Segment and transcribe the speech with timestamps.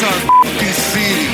[0.00, 1.24] Our city.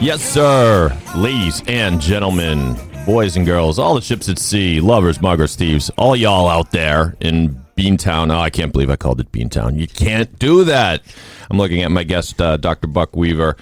[0.00, 0.96] Yes, sir.
[1.14, 6.16] Ladies and gentlemen, boys and girls, all the ships at sea, lovers, muggers, thieves, all
[6.16, 8.32] y'all out there in Beantown.
[8.34, 9.78] Oh, I can't believe I called it Beantown.
[9.78, 11.02] You can't do that.
[11.50, 12.86] I'm looking at my guest, uh, Dr.
[12.86, 13.58] Buck Weaver.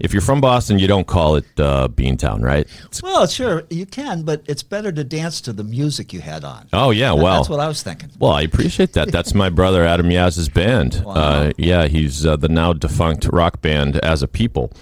[0.00, 2.66] If you're from Boston, you don't call it uh, Beantown, right?
[3.02, 6.68] Well, sure, you can, but it's better to dance to the music you had on.
[6.72, 7.36] Oh, yeah, well.
[7.36, 8.10] That's what I was thinking.
[8.18, 9.12] Well, I appreciate that.
[9.12, 11.04] That's my brother Adam Yas's band.
[11.20, 14.72] Uh, yeah, he's uh, the now defunct rock band As a People.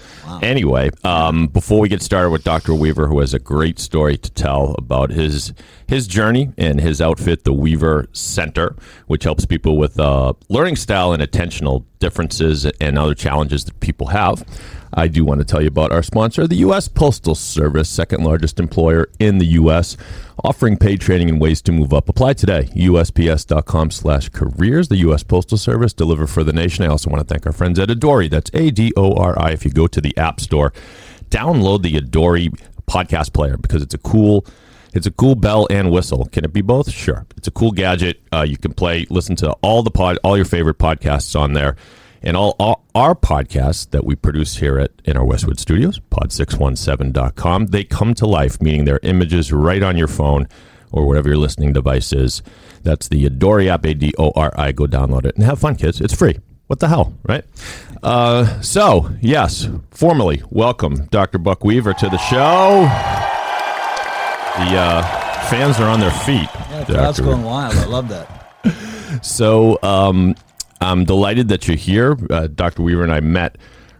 [0.41, 2.73] Anyway, um, before we get started with Dr.
[2.73, 5.53] Weaver, who has a great story to tell about his
[5.87, 8.75] his journey and his outfit, the Weaver Center,
[9.07, 14.07] which helps people with uh, learning style and attentional differences and other challenges that people
[14.07, 14.45] have.
[14.93, 16.87] I do want to tell you about our sponsor, the U.S.
[16.87, 19.97] Postal Service, second largest employer in the U.S.,
[20.43, 22.09] offering paid training and ways to move up.
[22.09, 24.87] Apply today, usps.com slash careers.
[24.87, 25.23] The U.S.
[25.23, 26.83] Postal Service deliver for the nation.
[26.85, 28.29] I also want to thank our friends at Adori.
[28.29, 29.51] That's A-D-O-R-I.
[29.51, 30.73] If you go to the App Store,
[31.29, 32.49] download the Adori
[32.87, 34.45] podcast player because it's a cool
[34.93, 36.25] it's a cool bell and whistle.
[36.25, 36.89] Can it be both?
[36.89, 37.25] Sure.
[37.37, 38.21] It's a cool gadget.
[38.33, 41.75] Uh, you can play, listen to all the pod, all your favorite podcasts on there,
[42.21, 47.67] and all, all our podcasts that we produce here at in our Westwood studios, pod617.com.
[47.67, 50.47] They come to life, meaning they're images right on your phone
[50.91, 52.41] or whatever your listening device is.
[52.83, 54.71] That's the Adori app, A D O R I.
[54.71, 56.01] Go download it and have fun, kids.
[56.01, 56.39] It's free.
[56.67, 57.43] What the hell, right?
[58.03, 61.39] Uh, so, yes, formally welcome Dr.
[61.39, 62.81] Buck Weaver to the show.
[64.59, 65.01] The uh,
[65.49, 66.47] fans are on their feet.
[66.53, 67.75] Yeah, the crowd's going wild.
[67.75, 68.35] I love that.
[69.23, 70.35] So um,
[70.81, 72.17] I'm delighted that you're here.
[72.29, 72.83] Uh, Dr.
[72.83, 73.57] Weaver and I met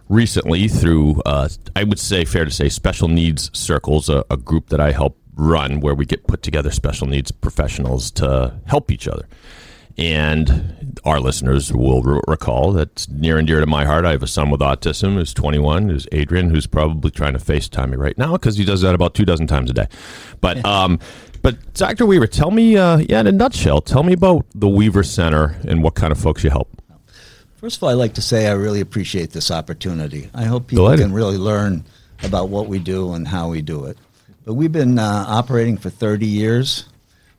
[0.08, 4.68] recently through, uh, I would say, fair to say, special needs circles, a, a group
[4.70, 9.08] that I help run where we get put together special needs professionals to help each
[9.08, 9.26] other.
[9.98, 14.04] And our listeners will re- recall that's near and dear to my heart.
[14.04, 17.90] I have a son with autism who's 21, who's Adrian, who's probably trying to FaceTime
[17.90, 19.86] me right now because he does that about two dozen times a day.
[20.40, 20.98] But, um,
[21.42, 22.06] but Dr.
[22.06, 25.82] Weaver, tell me, uh, yeah, in a nutshell, tell me about the Weaver Center and
[25.82, 26.68] what kind of folks you help.
[27.56, 30.30] First of all, I'd like to say I really appreciate this opportunity.
[30.32, 31.04] I hope people Delighted.
[31.06, 31.84] can really learn
[32.22, 33.98] about what we do and how we do it.
[34.44, 36.86] But we've been uh, operating for 30 years.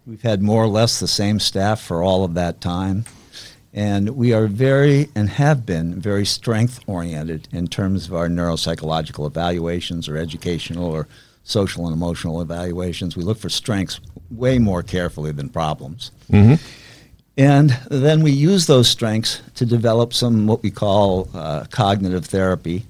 [0.05, 3.05] We've had more or less the same staff for all of that time.
[3.73, 9.25] And we are very, and have been, very strength oriented in terms of our neuropsychological
[9.25, 11.07] evaluations or educational or
[11.43, 13.15] social and emotional evaluations.
[13.15, 16.11] We look for strengths way more carefully than problems.
[16.31, 16.55] Mm-hmm.
[17.37, 22.85] And then we use those strengths to develop some what we call uh, cognitive therapy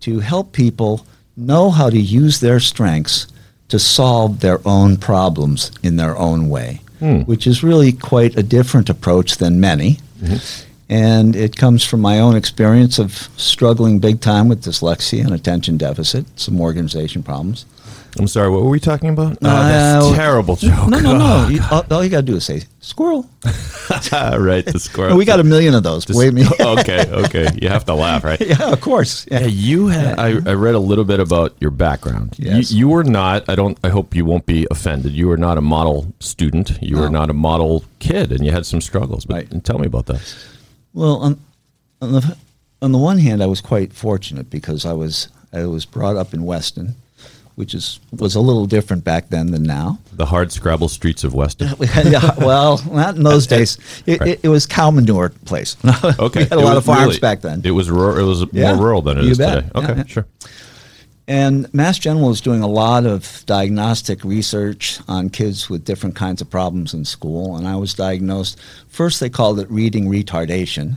[0.00, 3.26] to help people know how to use their strengths
[3.68, 7.20] to solve their own problems in their own way, hmm.
[7.20, 9.98] which is really quite a different approach than many.
[10.20, 10.71] Mm-hmm.
[10.92, 15.78] And it comes from my own experience of struggling big time with dyslexia and attention
[15.78, 17.64] deficit, some organization problems.
[18.18, 19.38] I'm sorry, what were we talking about?
[19.40, 20.88] Oh, Uh, that's a terrible joke.
[20.88, 21.48] No, no, no.
[21.50, 23.26] You, all, all you got to do is say squirrel.
[24.12, 25.16] right, the squirrel.
[25.16, 26.04] we got a million of those.
[26.04, 26.44] Believe me.
[26.60, 27.48] okay, okay.
[27.62, 28.38] You have to laugh, right?
[28.38, 29.26] yeah, of course.
[29.30, 29.40] Yeah.
[29.40, 30.18] Yeah, you had.
[30.18, 32.34] I, I read a little bit about your background.
[32.38, 32.70] Yes.
[32.70, 33.48] You, you were not.
[33.48, 33.78] I don't.
[33.82, 35.12] I hope you won't be offended.
[35.12, 36.78] You were not a model student.
[36.82, 37.20] You were No.
[37.20, 39.24] not a model kid, and you had some struggles.
[39.24, 39.64] But Right.
[39.64, 40.20] tell me about that.
[40.94, 41.40] Well, on,
[42.00, 42.36] on the
[42.80, 46.34] on the one hand, I was quite fortunate because I was I was brought up
[46.34, 46.94] in Weston,
[47.54, 49.98] which is was a little different back then than now.
[50.12, 51.70] The hard Scrabble streets of Weston.
[52.04, 53.78] yeah, well, not in those days.
[54.06, 54.28] It, Right.
[54.30, 55.76] it, it was cow manure place.
[56.18, 57.62] Okay, we had a It lot of farms really- back then.
[57.64, 58.18] It was rural.
[58.18, 59.66] It was Yeah, more rural than it is today.
[59.74, 60.04] Okay, yeah.
[60.06, 60.26] sure.
[61.28, 66.42] And Mass General is doing a lot of diagnostic research on kids with different kinds
[66.42, 67.56] of problems in school.
[67.56, 68.58] And I was diagnosed.
[68.88, 70.96] First, they called it reading retardation,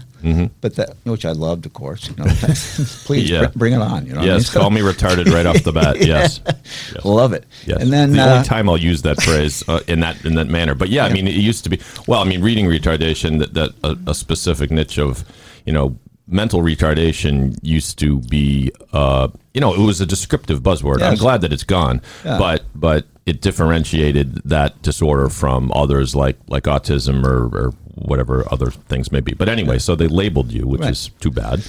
[0.62, 2.10] but that which I loved, of course.
[2.10, 2.24] You know,
[3.06, 3.46] please Yeah.
[3.48, 4.08] br- bring it on.
[4.08, 4.62] You know, what I Yes, mean?
[4.62, 5.98] call me retarded right off the bat.
[6.06, 6.42] Yes.
[6.46, 7.06] Yes.
[7.06, 7.46] Love it.
[7.68, 7.82] Yes.
[7.84, 10.48] And then the uh, only time I'll use that phrase uh, in that in that
[10.48, 10.74] manner.
[10.74, 11.80] But yeah, I mean, it used to be.
[12.08, 15.24] Well, I mean, reading retardation that, that a, a specific niche of
[15.68, 18.72] you know mental retardation used to be.
[18.94, 21.02] Uh, you know, it was a descriptive buzzword.
[21.02, 22.38] I'm glad that it's gone, Yeah.
[22.38, 28.70] but but it differentiated that disorder from others like like autism or, or whatever other
[28.72, 29.34] things may be.
[29.34, 30.92] But anyway, so they labeled you, which Right.
[30.92, 31.64] is too bad.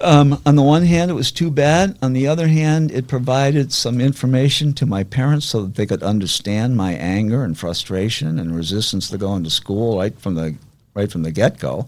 [0.00, 1.96] Um, on the one hand, it was too bad.
[2.02, 6.02] On the other hand, it provided some information to my parents so that they could
[6.02, 10.56] understand my anger and frustration and resistance to going to school right from the
[10.94, 11.86] right from the get go.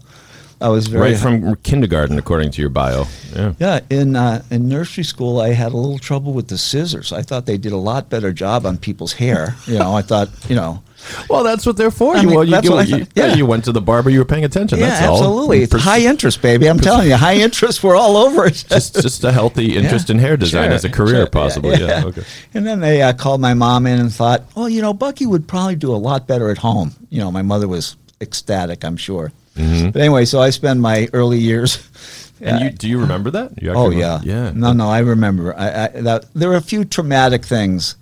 [0.65, 3.05] I was very Right from kindergarten, according to your bio.
[3.35, 3.53] Yeah.
[3.59, 3.79] yeah.
[3.91, 7.13] In uh, in nursery school, I had a little trouble with the scissors.
[7.13, 9.55] I thought they did a lot better job on people's hair.
[9.67, 10.81] You know, I thought you know.
[11.29, 12.15] Well, that's what they're for.
[12.15, 13.07] I you, mean, well, you, go- you- thought.
[13.15, 13.35] yeah, Yeah.
[13.35, 14.09] you went to the barber.
[14.09, 14.79] You were paying attention.
[14.79, 15.17] yeah, that's all.
[15.17, 15.61] absolutely.
[15.61, 16.67] It's high interest, baby.
[16.67, 17.83] I'm telling you, high interest.
[17.83, 18.65] We're all over it.
[18.69, 21.77] just just a healthy interest in hair design Sure, as a career, sure, possibly.
[21.77, 22.05] Yeah.
[22.05, 22.23] Okay.
[22.55, 25.45] And then they uh, called my mom in and thought, well, you know, Bucky would
[25.47, 26.93] probably do a lot better at home.
[27.11, 29.31] You know, my mother was ecstatic, I'm sure.
[29.55, 31.77] But anyway, so I spend my early years.
[31.77, 32.47] Mm-hmm.
[32.47, 33.61] And you do you remember that?
[33.61, 34.51] You oh yeah, remember- yeah.
[34.53, 35.55] No, no, I remember.
[35.57, 37.95] I, I that there are a few traumatic things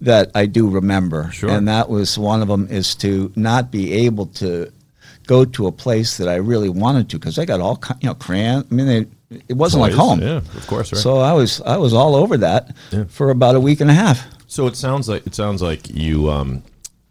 [0.00, 1.50] that I do remember, Sure.
[1.50, 2.66] and that was one of them.
[2.70, 4.72] Is to not be able to
[5.26, 8.14] go to a place that I really wanted to because I got all you know
[8.14, 8.64] crayon.
[8.70, 9.06] I mean, they,
[9.48, 10.20] it wasn't like home.
[10.22, 10.90] Yeah, of course.
[10.92, 11.02] Right.
[11.02, 13.04] So I was I was all over that Yeah.
[13.08, 14.26] for about a week and a half.
[14.46, 16.62] So it sounds like it sounds like you um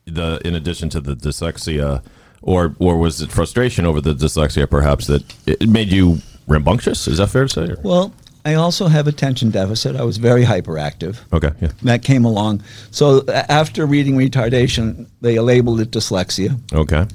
[0.06, 2.02] the in addition to the dyslexia
[2.46, 7.08] or or was it frustration over the dyslexia perhaps that it made you rambunctious?
[7.08, 7.72] Is that fair to say?
[7.74, 8.14] or- Well,
[8.46, 9.96] I also have attention deficit.
[9.96, 11.18] I was very hyperactive.
[11.34, 11.50] Okay.
[11.60, 11.72] Yeah.
[11.82, 12.62] That came along.
[12.92, 16.56] So after reading retardation, they labeled it dyslexia.
[16.72, 17.06] Okay.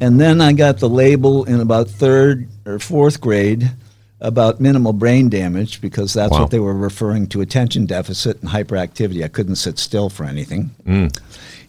[0.00, 3.72] And then I got the label in about third or fourth grade
[4.20, 6.42] about minimal brain damage because that's Wow.
[6.42, 9.24] what they were referring to attention deficit and hyperactivity.
[9.24, 10.70] I couldn't sit still for anything.
[10.86, 11.16] Mm.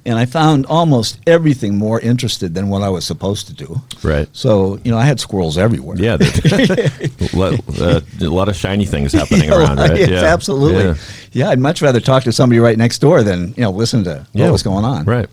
[0.05, 3.81] And I found almost everything more interested than what I was supposed to do.
[4.01, 4.27] Right.
[4.33, 5.97] So, you know, I had squirrels everywhere.
[5.99, 6.13] Yeah.
[7.37, 9.97] uh, a lot of shiny things happening around, right?
[9.97, 10.83] Yes, absolutely.
[10.85, 10.95] Yeah.
[11.31, 11.49] Yeah.
[11.49, 14.51] I'd much rather talk to somebody right next door than you know listen to what
[14.51, 15.05] was going on.
[15.05, 15.29] Right.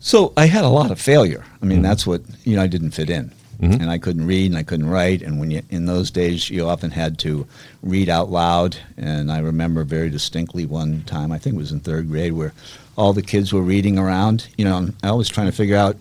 [0.00, 1.40] So I had a lot of failure.
[1.44, 1.68] I Mm-hmm.
[1.68, 2.62] mean, that's what you know.
[2.62, 5.22] I didn't fit in, and I couldn't read and I couldn't write.
[5.22, 7.46] And when you in those days, you often had to
[7.82, 8.76] read out loud.
[8.96, 11.32] And I remember very distinctly one time.
[11.32, 12.52] I think it was in third grade where
[12.98, 14.48] all the kids were reading around.
[14.58, 15.96] You know, and I was trying to figure out,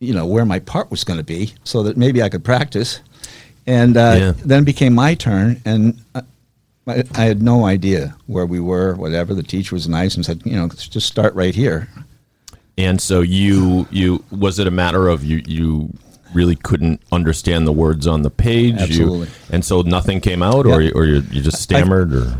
[0.00, 3.00] you know, where my part was going to be so that maybe I could practice.
[3.66, 4.32] And uh, Yeah.
[4.44, 6.22] then it became my turn, and uh,
[6.86, 8.94] I, I had no idea where we were.
[8.94, 11.88] Whatever the teacher was nice and said, you know, just start right here.
[12.78, 15.92] And so you you was it a matter of you you
[16.34, 18.74] really couldn't understand the words on the page?
[18.76, 19.28] You- Absolutely.
[19.50, 20.88] and so nothing came out, or Yeah.
[20.88, 22.38] you, or you, you just stammered, or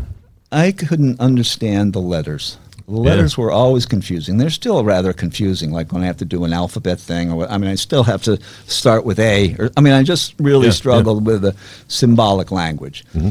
[0.51, 2.57] I couldn't understand the letters.
[2.89, 4.37] The letters were always confusing.
[4.37, 5.71] They're still rather confusing.
[5.71, 8.03] Like when I have to do an alphabet thing, or what, I mean, I still
[8.03, 9.55] have to start with A.
[9.59, 11.55] Or I mean, I just really Yeah, struggled with the
[11.87, 13.05] symbolic language.
[13.13, 13.29] Mm-hmm.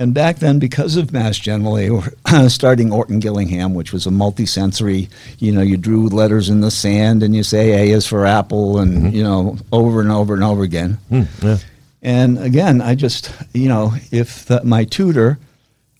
[0.00, 2.12] And back then, because of Mass General, they were
[2.48, 5.08] starting Orton Gillingham, which was a multisensory.
[5.38, 8.78] You know, you drew letters in the sand, and you say A is for apple,
[8.78, 9.16] and mm-hmm.
[9.16, 10.98] you know, over and over and over again.
[11.08, 11.58] Hmm, yeah.
[12.00, 15.38] And again, I just, you know, if the, my tutor,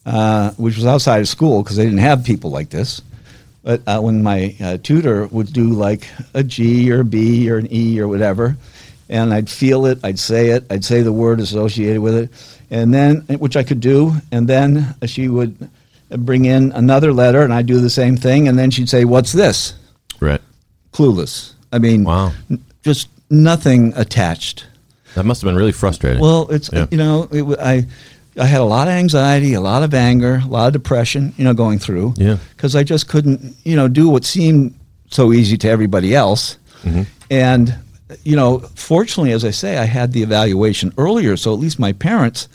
[0.09, 3.03] uh, which was outside of school because they didn't have people like this,
[3.63, 7.59] but uh, when my uh, tutor would do like a G or a B or
[7.59, 8.57] an E or whatever,
[9.11, 12.31] and I'd feel it, I'd say it, I'd say the word associated with it,
[12.71, 15.69] and then, which I could do, and then she would
[16.11, 19.33] bring in another letter and I'd do the same thing, and then she'd say, What's
[19.33, 19.75] this?
[20.21, 20.41] right.
[20.93, 21.53] Clueless.
[21.71, 22.33] I mean, Wow.
[22.51, 24.67] n- just nothing attached.
[25.15, 26.21] That must have been really frustrating.
[26.23, 26.87] Well, it's Yeah.
[26.91, 27.87] you know, it, I
[28.39, 31.45] I had a lot of anxiety, a lot of anger, a lot of depression, you
[31.45, 32.15] know, going through.
[32.17, 32.39] Yeah.
[32.57, 34.75] Because I just couldn't, you know, do what seemed
[35.11, 36.57] so easy to everybody else.
[36.85, 37.03] Mm-hmm.
[37.31, 37.75] And
[38.25, 41.93] you know, fortunately, as I say, I had the evaluation earlier, so at least my
[41.93, 42.49] parents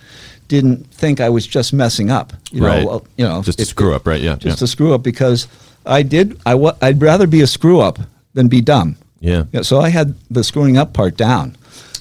[0.47, 2.33] didn't think I was just messing up.
[2.51, 2.83] You Right.
[2.83, 4.19] know, you know, Just a if- screw up, right?
[4.21, 4.65] Yeah, Just yeah.
[4.65, 5.47] a screw up because
[5.85, 6.39] I did.
[6.45, 7.99] I I'd rather be a screw up
[8.33, 8.95] than be dumb.
[9.19, 9.43] yeah.
[9.51, 11.55] Yeah, so I had the screwing up part down.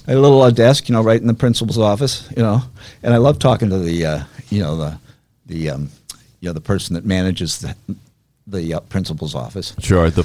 [0.07, 2.63] I had a little uh, desk, you know, right in the principal's office, you know,
[3.03, 4.99] and I love talking to the, uh, you know, the,
[5.47, 5.91] the, um,
[6.41, 7.77] you know, the person that manages the,
[8.49, 9.75] the uh, principal's office.
[9.79, 10.11] Sure.
[10.11, 10.23] The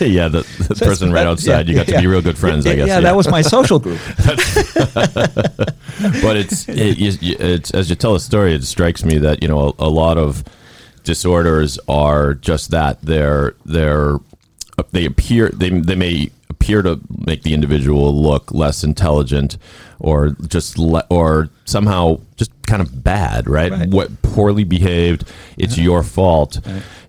[0.06, 1.66] yeah, the, the person right outside.
[1.68, 2.88] you got to be real good friends, I guess.
[2.88, 3.98] Yeah, that was my social group.
[6.22, 9.48] but it's it, you- it's as you tell a story, it strikes me that you
[9.48, 10.44] know a, a lot of
[11.04, 13.00] disorders are just that.
[13.02, 14.16] They're they're
[14.92, 16.30] they appear they they may
[16.60, 19.56] appear to make the individual look less intelligent
[20.00, 23.70] or just le- or somehow just kind of bad, right?
[23.70, 23.88] Right.
[23.88, 25.24] What poorly behaved,
[25.58, 26.58] it's your fault.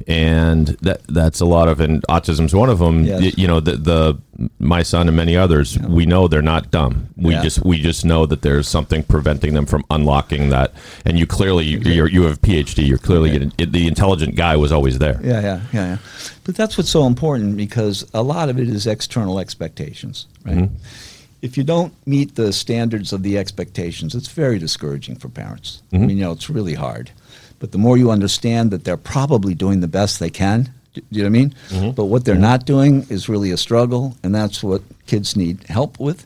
[0.07, 3.05] And that that's a lot of and autism's one of them.
[3.05, 3.21] Yes.
[3.21, 4.17] Y- you know the the
[4.59, 7.43] my son and many others we know they're not dumb we Yeah.
[7.43, 10.73] just we just know that there's something preventing them from unlocking that
[11.05, 14.97] and you clearly you're, you have a phd you're clearly the intelligent guy was always
[14.97, 15.97] there Yeah, yeah, yeah, yeah.
[16.43, 20.25] But that's what's so important because a lot of it is external expectations.
[20.25, 20.57] expectations, right?
[20.57, 20.75] Mm-hmm.
[21.41, 25.81] If you don't meet the standards of the expectations, it's very discouraging for parents.
[25.91, 26.07] I mm-hmm.
[26.07, 27.11] mean, you know, it's really hard.
[27.59, 31.23] But the more you understand that they're probably doing the best they can, do you
[31.23, 31.55] know what I mean?
[31.69, 31.91] Mm-hmm.
[31.91, 35.99] But what they're not doing is really a struggle, and that's what kids need help
[35.99, 36.25] with.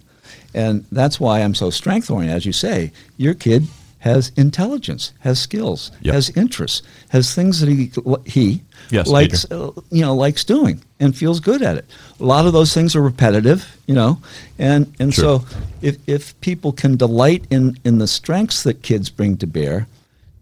[0.54, 2.36] And that's why I'm so strength oriented.
[2.36, 3.68] As you say, your kid
[4.06, 6.14] has intelligence, has skills, Yep.
[6.14, 7.92] has interests, has things that he
[8.26, 11.86] he Yes, likes uh, you know likes doing and feels good at it.
[12.20, 14.20] A lot of those things are repetitive, you know,
[14.60, 15.42] and and Sure.
[15.42, 15.46] so
[15.82, 19.88] if if people can delight in in the strengths that kids bring to bear,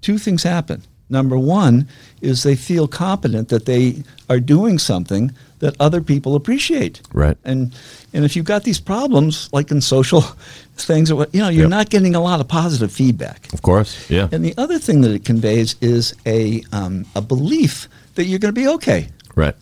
[0.02, 0.82] two things happen.
[1.10, 1.88] Number one
[2.22, 7.02] is they feel competent that they are doing something that other people appreciate.
[7.14, 7.38] Right.
[7.44, 7.74] And
[8.14, 10.22] and if you've got these problems, like in social
[10.78, 11.70] things, or what, you know, you're Yep.
[11.70, 13.52] not getting a lot of positive feedback.
[13.54, 14.28] Of course, yeah.
[14.32, 18.54] And the other thing that it conveys is a um, a belief that you're going
[18.54, 19.10] to be okay.
[19.36, 19.56] Right.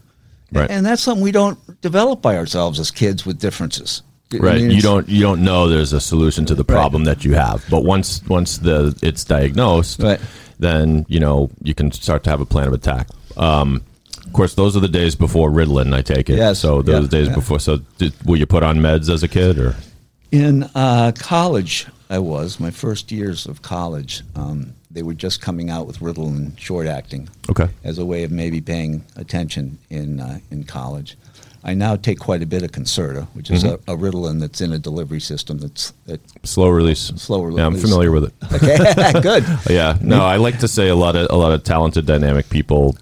[0.54, 0.70] Right.
[0.70, 4.02] And that's something we don't develop by ourselves as kids with differences.
[4.34, 4.62] I right.
[4.62, 7.64] mean, you don't you don't know there's a solution to the problem that you have,
[7.70, 10.20] but once once the it's diagnosed, Right.
[10.62, 13.08] Then you know you can start to have a plan of attack.
[13.36, 13.82] Um,
[14.26, 15.94] of course, those are the days before Ritalin.
[15.94, 16.38] I take it.
[16.38, 16.60] Yes.
[16.60, 17.10] So those Yeah.
[17.20, 17.36] days Yeah.
[17.36, 17.60] before.
[17.60, 19.76] So did, were you put on meds as a kid, or
[20.32, 24.22] In uh, college, I was my first years of college.
[24.36, 27.68] Um, they were just coming out with Ritalin short acting okay?
[27.84, 31.18] as a way of maybe paying attention in uh, in college.
[31.64, 33.90] I now take quite a bit of Concerta, which is Mm-hmm.
[33.90, 36.20] a, a Ritalin that's in a delivery system that's that.
[36.44, 37.12] Slow release.
[37.18, 37.60] Slow release.
[37.60, 38.34] Yeah, I'm familiar with it.
[38.54, 39.46] Okay, good.
[39.70, 42.96] Yeah, no, I like to say a lot of a lot of talented, dynamic people.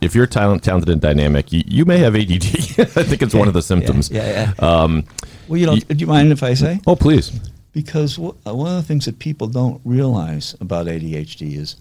[0.00, 2.44] If you're talent, talented and dynamic, you, you may have ADD.
[2.78, 4.10] I think it's one of the symptoms.
[4.10, 4.64] Yeah, yeah.
[4.68, 5.04] Um,
[5.48, 6.80] well, you know, do you mind if I say?
[6.86, 7.32] Oh, please.
[7.72, 11.74] Because uh, one of the things that people don't realize about ADHD is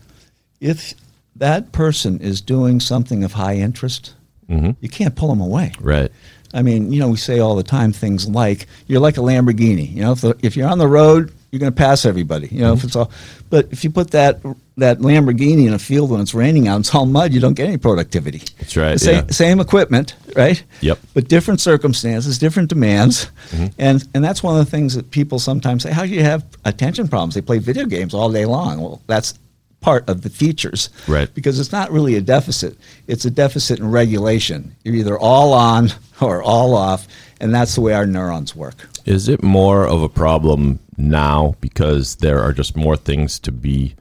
[0.59, 0.95] if
[1.35, 4.15] that person is doing something of high interest,
[4.51, 4.71] Mm-hmm.
[4.81, 5.71] you can't pull them away.
[5.79, 6.11] Right.
[6.53, 9.89] I mean, you know, we say all the time things like you're like a Lamborghini.
[9.93, 12.47] You know, if, the, if you're on the road, you're going to pass everybody.
[12.47, 12.87] You know, if mm-hmm.
[12.87, 13.11] it's all,
[13.49, 14.41] but if you put that
[14.77, 17.33] that Lamborghini in a field when it's raining out, it's all mud.
[17.33, 18.39] You don't get any productivity.
[18.57, 19.27] That's right, yeah.
[19.27, 20.63] same equipment, right?
[20.79, 20.99] Yep.
[21.13, 23.67] But different circumstances, different demands, mm-hmm.
[23.77, 25.91] and and that's one of the things that people sometimes say.
[25.91, 27.35] How do you have attention problems?
[27.35, 28.81] They play video games all day long.
[28.81, 29.37] Well, that's
[29.81, 31.33] part of the features, Right.
[31.33, 34.75] Because it's not really a deficit; it's a deficit in regulation.
[34.83, 35.89] You're either all on
[36.21, 37.07] or all off,
[37.41, 38.87] and that's the way our neurons work.
[39.05, 43.95] Is it more of a problem now because there are just more things to be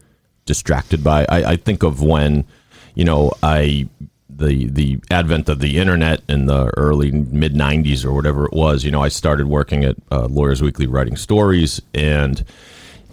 [0.45, 1.25] distracted by?
[1.29, 2.45] I, I think of when,
[2.95, 3.89] you know, I
[4.29, 8.85] the the advent of the internet in the early mid '90s or whatever it was.
[8.85, 12.45] You know, I started working at uh, Lawyers Weekly writing stories and.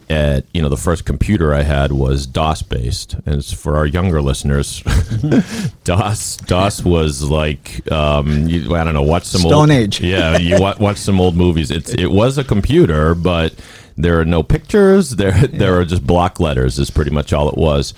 [0.09, 3.85] At you know, the first computer I had was DOS based, and it's for our
[3.85, 4.81] younger listeners.
[5.83, 9.99] DOS DOS was like um, you, I don't know, watch some Stone old, Age.
[9.99, 11.71] yeah, you watch, watch some old movies.
[11.71, 13.53] It's it was a computer, but
[13.97, 15.11] there are no pictures.
[15.11, 16.79] There there are just block letters.
[16.79, 17.93] Is pretty much all it was.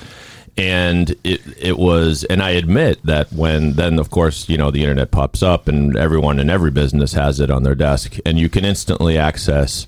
[0.57, 4.81] And it it was, and I admit that when then of course you know the
[4.81, 8.49] internet pops up and everyone in every business has it on their desk, and you
[8.49, 9.85] can instantly access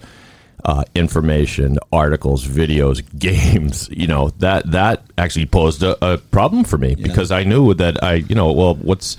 [0.65, 3.89] uh, information, articles, videos, games.
[3.91, 8.03] You know that that actually posed a, a problem for me because I knew that
[8.03, 9.17] I you know well what's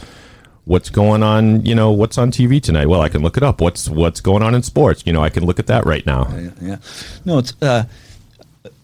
[0.65, 2.87] what's going on you know what's on TV tonight.
[2.87, 3.61] Well, I can look it up.
[3.61, 5.03] What's what's going on in sports?
[5.07, 6.29] You know I can look at that right now.
[6.35, 6.77] Yeah, yeah.
[7.25, 7.85] No, it's uh,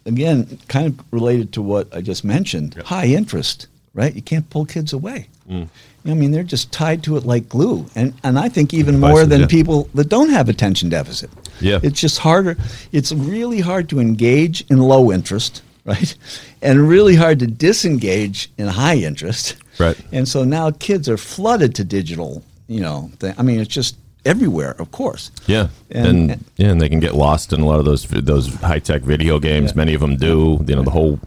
[0.07, 2.75] again kind of related to what I just mentioned.
[2.75, 4.15] High interest, right?
[4.15, 5.29] You can't pull kids away.
[5.49, 5.69] Mm.
[6.07, 9.27] I mean, they're just tied to it like glue, and and I think even more
[9.27, 9.47] than yeah.
[9.47, 11.31] people that don't have attention deficit.
[11.61, 11.81] Yeah.
[11.83, 12.57] it's just harder.
[12.93, 16.15] It's really hard to engage in low interest, right?
[16.63, 19.57] And really hard to disengage in high interest.
[19.79, 19.97] Right.
[20.13, 22.43] And so now kids are flooded to digital.
[22.67, 23.35] You know, thing.
[23.39, 23.97] I mean, it's just
[24.27, 25.31] everywhere, of course.
[25.47, 28.53] Yeah, And- and, yeah, and they can get lost in a lot of those those
[28.57, 29.75] high tech video games.
[29.75, 30.63] Many of them do.
[30.67, 31.19] You know, the whole.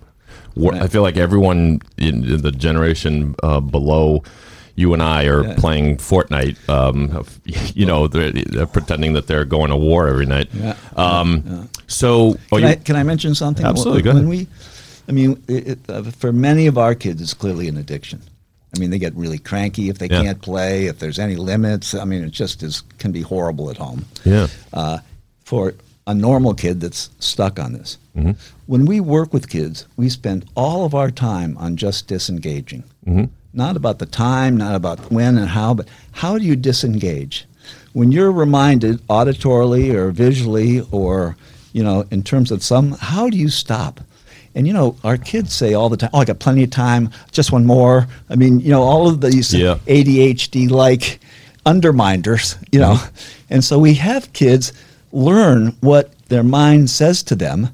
[0.55, 4.21] War, I feel like everyone in the generation uh, below
[4.75, 5.55] you and I are Yeah.
[5.57, 6.57] playing Fortnite.
[6.69, 10.49] Um, you know, they're, they're pretending that they're going to war every night.
[10.53, 10.75] Yeah.
[10.95, 13.65] Um, So, oh, Can you, I, can I mention something?
[13.65, 14.47] Absolutely, go When we,
[15.09, 18.21] I mean, it, uh, for many of our kids, it's clearly an addiction.
[18.73, 20.21] I mean, they get really cranky if they Yeah.
[20.23, 20.85] can't play.
[20.85, 24.05] If there's any limits, I mean, it just is can be horrible at home.
[24.23, 24.99] yeah, Uh,
[25.43, 25.73] for
[26.07, 28.31] a normal kid that's stuck on this, Mm-hmm.
[28.67, 32.83] when we work with kids, we spend all of our time on just disengaging.
[33.05, 33.25] Mm-hmm.
[33.53, 37.45] Not about the time, not about when and how, but how do you disengage?
[37.93, 41.35] When you're reminded auditorily or visually or,
[41.73, 43.99] you know, in terms of some, how do you stop?
[44.55, 47.09] And, you know, our kids say all the time, oh, I got plenty of time,
[47.31, 48.07] just one more.
[48.29, 49.79] I mean, you know, all of these Yeah.
[49.87, 51.19] ADHD like
[51.65, 52.93] underminders, you know.
[52.93, 53.53] Mm-hmm.
[53.53, 54.73] And so we have kids
[55.11, 57.69] learn what their mind says to them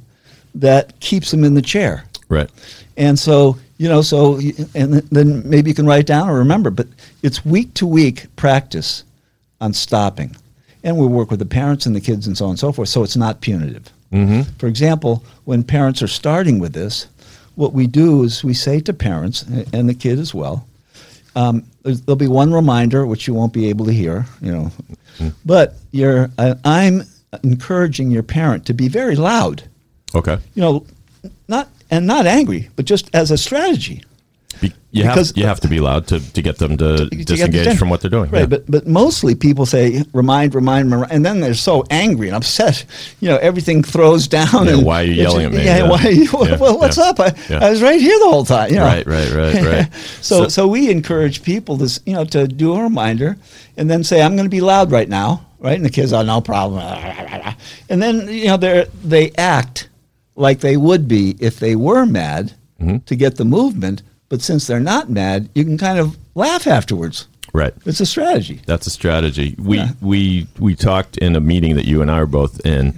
[0.55, 2.05] that keeps them in the chair.
[2.29, 2.49] Right.
[2.95, 4.39] And so, you know, so,
[4.73, 6.87] and then maybe you can write down or remember, but
[7.23, 9.03] it's week to week practice
[9.61, 10.35] on stopping.
[10.83, 12.89] And we work with the parents and the kids and so on and so forth,
[12.89, 13.91] so it's not punitive.
[14.11, 14.41] Mm-hmm.
[14.57, 17.07] For example, when parents are starting with this,
[17.55, 19.43] what we do is we say to parents
[19.73, 20.67] and the kid as well,
[21.35, 24.71] um, there'll be one reminder which you won't be able to hear, you know,
[25.45, 27.03] but you're, uh, I'm
[27.43, 29.63] encouraging your parent to be very loud
[30.15, 30.37] Okay.
[30.55, 30.85] you know,
[31.47, 34.03] not and not angry, but just as a strategy.
[34.59, 37.15] Be, you Because- have you have to be loud to, to get them to, to
[37.23, 38.31] disengage the- from what they're doing.
[38.31, 38.45] Right, Yeah.
[38.47, 42.83] but but mostly people say remind, remind, remind, and then they're so angry and upset.
[43.19, 44.65] You know, everything throws down.
[44.65, 45.63] Yeah, and why are you yelling at me?
[45.63, 45.89] Yeah, Yeah.
[45.89, 46.03] why?
[46.05, 46.27] Are you,
[46.59, 47.19] well, what's up?
[47.19, 47.35] I.
[47.51, 48.69] I was right here the whole time.
[48.71, 48.85] You know?
[48.85, 49.93] Right, right, right, right.
[50.21, 53.37] so, So- so we encourage people to you know to do a reminder
[53.77, 55.75] and then say I'm going to be loud right now, right?
[55.77, 56.81] And the kids are no problem,
[57.89, 59.89] and then you know they they act
[60.37, 62.97] like they would be if they were mad Mm-hmm.
[63.07, 67.27] to get the movement, but since they're not mad, you can kind of laugh afterwards.
[67.53, 67.73] right.
[67.87, 68.61] It's a strategy.
[68.67, 69.55] That's a strategy.
[69.57, 69.89] We Yeah.
[69.99, 72.93] we we talked in a meeting that you and I were both in,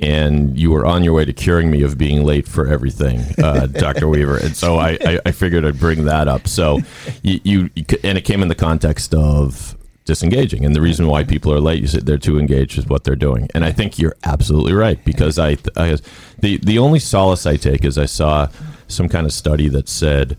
[0.00, 3.66] and you were on your way to curing me of being late for everything, uh,
[3.86, 4.38] Doctor Weaver.
[4.38, 6.48] And so I, I, I figured I'd bring that up.
[6.48, 6.80] So
[7.22, 7.70] you you
[8.02, 11.80] and it came in the context of disengaging, and the reason why people are late,
[11.80, 15.02] you said they're too engaged with what they're doing, and I think you're absolutely right
[15.04, 15.96] because I, I
[16.38, 18.48] the the only solace I take is I saw
[18.88, 20.36] some kind of study that said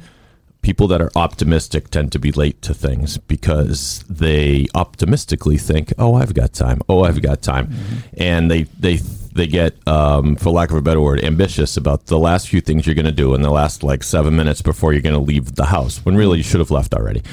[0.62, 6.16] people that are optimistic tend to be late to things because they optimistically think, "Oh,
[6.16, 6.82] I've got time.
[6.90, 7.74] Oh, I've got time,"
[8.18, 9.00] and they they
[9.34, 12.86] they get, um, for lack of a better word, ambitious about the last few things
[12.86, 15.56] you're going to do in the last like seven minutes before you're going to leave
[15.56, 15.98] the house.
[16.06, 17.24] When really you should have left already.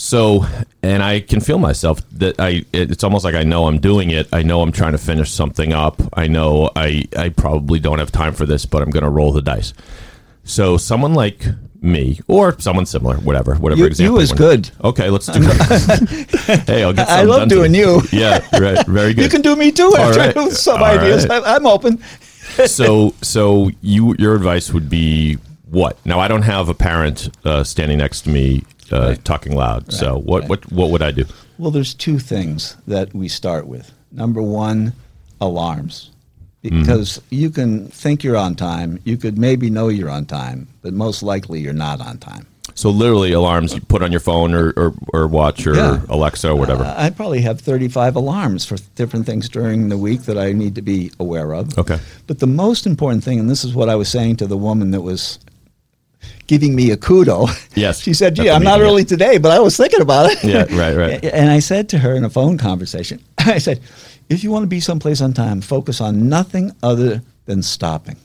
[0.00, 0.46] So,
[0.82, 4.28] and I can feel myself that I, it's almost like I know I'm doing it.
[4.32, 6.00] I know I'm trying to finish something up.
[6.14, 9.30] I know I, I probably don't have time for this, but I'm going to roll
[9.30, 9.74] the dice.
[10.42, 11.44] So, someone like
[11.82, 14.16] me or someone similar, whatever, whatever You- example.
[14.16, 14.70] you is good.
[14.82, 16.30] Okay, let's do it.
[16.66, 18.00] hey, I'll get I love doing you.
[18.10, 18.86] Yeah, right.
[18.86, 19.24] Very good.
[19.24, 20.50] You can do me too All after right.
[20.52, 21.26] some All ideas.
[21.28, 21.42] right.
[21.42, 21.98] I, I'm open.
[22.66, 25.34] so so you your advice would be
[25.70, 25.98] what?
[26.06, 29.92] Now I don't have a parent uh, standing next to me uh, talking loud.
[29.92, 31.24] So what what what would I do?
[31.58, 33.92] Well, there's two things that we start with.
[34.12, 34.92] Number one,
[35.40, 36.10] alarms.
[36.64, 36.80] Mm-hmm.
[36.80, 40.92] Because you can think you're on time, you could maybe know you're on time, but
[40.92, 42.46] most likely you're not on time.
[42.74, 46.00] So literally alarms you put on your phone or, or, or watch or Yeah.
[46.08, 46.84] Alexa or whatever.
[46.84, 50.74] Uh, I probably have 35 alarms for different things during the week that I need
[50.76, 51.76] to be aware of.
[51.78, 51.98] Okay.
[52.26, 54.90] But the most important thing, and this is what I was saying to the woman
[54.92, 55.38] that was
[56.46, 57.48] giving me a kudo.
[57.76, 60.42] Yes, She said, gee, I'm not meeting, early today, but I was thinking about it.
[60.44, 61.24] Yeah, right, right.
[61.34, 63.80] And I said to her in a phone conversation, I said,
[64.28, 68.16] if you want to be someplace on time, focus on nothing other than stopping.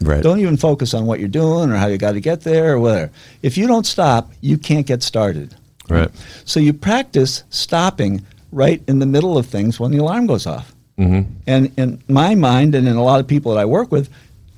[0.00, 0.22] right.
[0.22, 2.80] Don't even focus on what you're doing or how you got to get there or
[2.80, 3.12] whatever.
[3.42, 5.54] If you don't stop, you can't get started.
[5.88, 6.10] Right.
[6.44, 10.74] So you practice stopping right in the middle of things when the alarm goes off.
[10.98, 11.30] Mm-hmm.
[11.46, 14.08] And in my mind, and in a lot of people that I work with,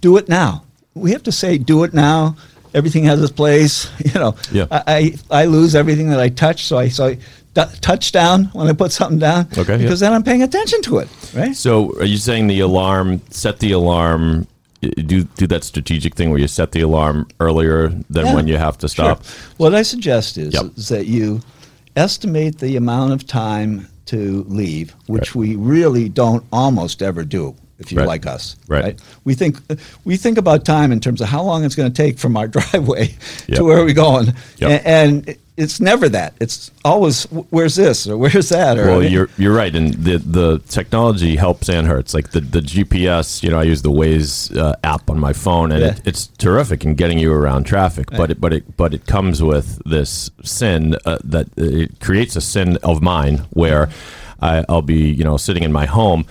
[0.00, 0.64] do it now.
[0.94, 2.36] We have to say, do it now.
[2.74, 3.90] Everything has its place.
[4.04, 4.66] You know, Yeah.
[4.70, 4.82] I,
[5.30, 6.64] I, I lose everything that I touch.
[6.64, 7.18] So I so I
[7.80, 9.46] touch down when I put something down.
[9.56, 9.76] Okay, yeah.
[9.78, 11.08] Because then I'm paying attention to it.
[11.34, 11.54] Right.
[11.54, 14.46] So are you saying the alarm set the alarm
[14.80, 18.56] do do that strategic thing where you set the alarm earlier than Yeah, when you
[18.56, 19.24] have to stop?
[19.24, 19.34] Sure.
[19.58, 20.72] What I suggest is, Yep.
[20.76, 21.40] is that you
[21.94, 25.36] estimate the amount of time to leave, which Right.
[25.36, 27.54] we really don't almost ever do.
[27.82, 28.08] If you're Right.
[28.08, 28.98] like us, Right.
[29.24, 29.58] We think
[30.04, 32.48] we think about time in terms of how long it's going to take from our
[32.48, 33.14] driveway
[33.48, 33.56] Yep.
[33.58, 34.26] to where we're going,
[34.58, 34.70] Yep.
[34.70, 36.32] A- and, it's never that.
[36.40, 40.60] It's always where's this or where's that or Well, you're you're right, and the the
[40.70, 42.14] technology helps and hurts.
[42.14, 45.70] Like the, the GPS, you know, I use the Waze uh, app on my phone,
[45.70, 45.88] and Yeah.
[45.90, 48.06] it, it's terrific in getting you around traffic.
[48.10, 52.40] But it but it but it comes with this sin uh, that it creates a
[52.40, 53.90] sin of mine where
[54.40, 56.24] I, I'll be you know sitting in my home.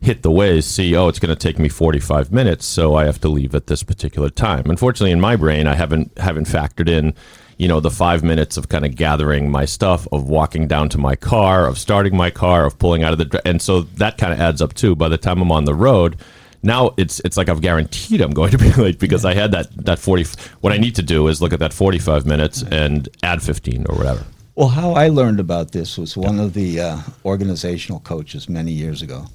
[0.00, 3.20] Hit the Waze, see, oh, it's going to take me 45 minutes, so I have
[3.22, 4.68] to leave at this particular time.
[4.68, 7.14] Unfortunately, in my brain, I haven't haven't factored in
[7.58, 10.98] you know the five minutes of kind of gathering my stuff of walking down to
[10.98, 14.32] my car of starting my car of pulling out of the and so that kind
[14.32, 14.94] of adds up too.
[14.94, 16.16] By the time i'm on the road
[16.62, 19.68] now it's it's like i've guaranteed i'm going to be late because i had that
[19.84, 20.24] that 40
[20.60, 23.96] what i need to do is look at that 45 minutes and add 15 or
[23.96, 24.26] whatever.
[24.56, 29.02] Well, how I learned about this was one of the uh, organizational coaches many years
[29.02, 29.26] ago,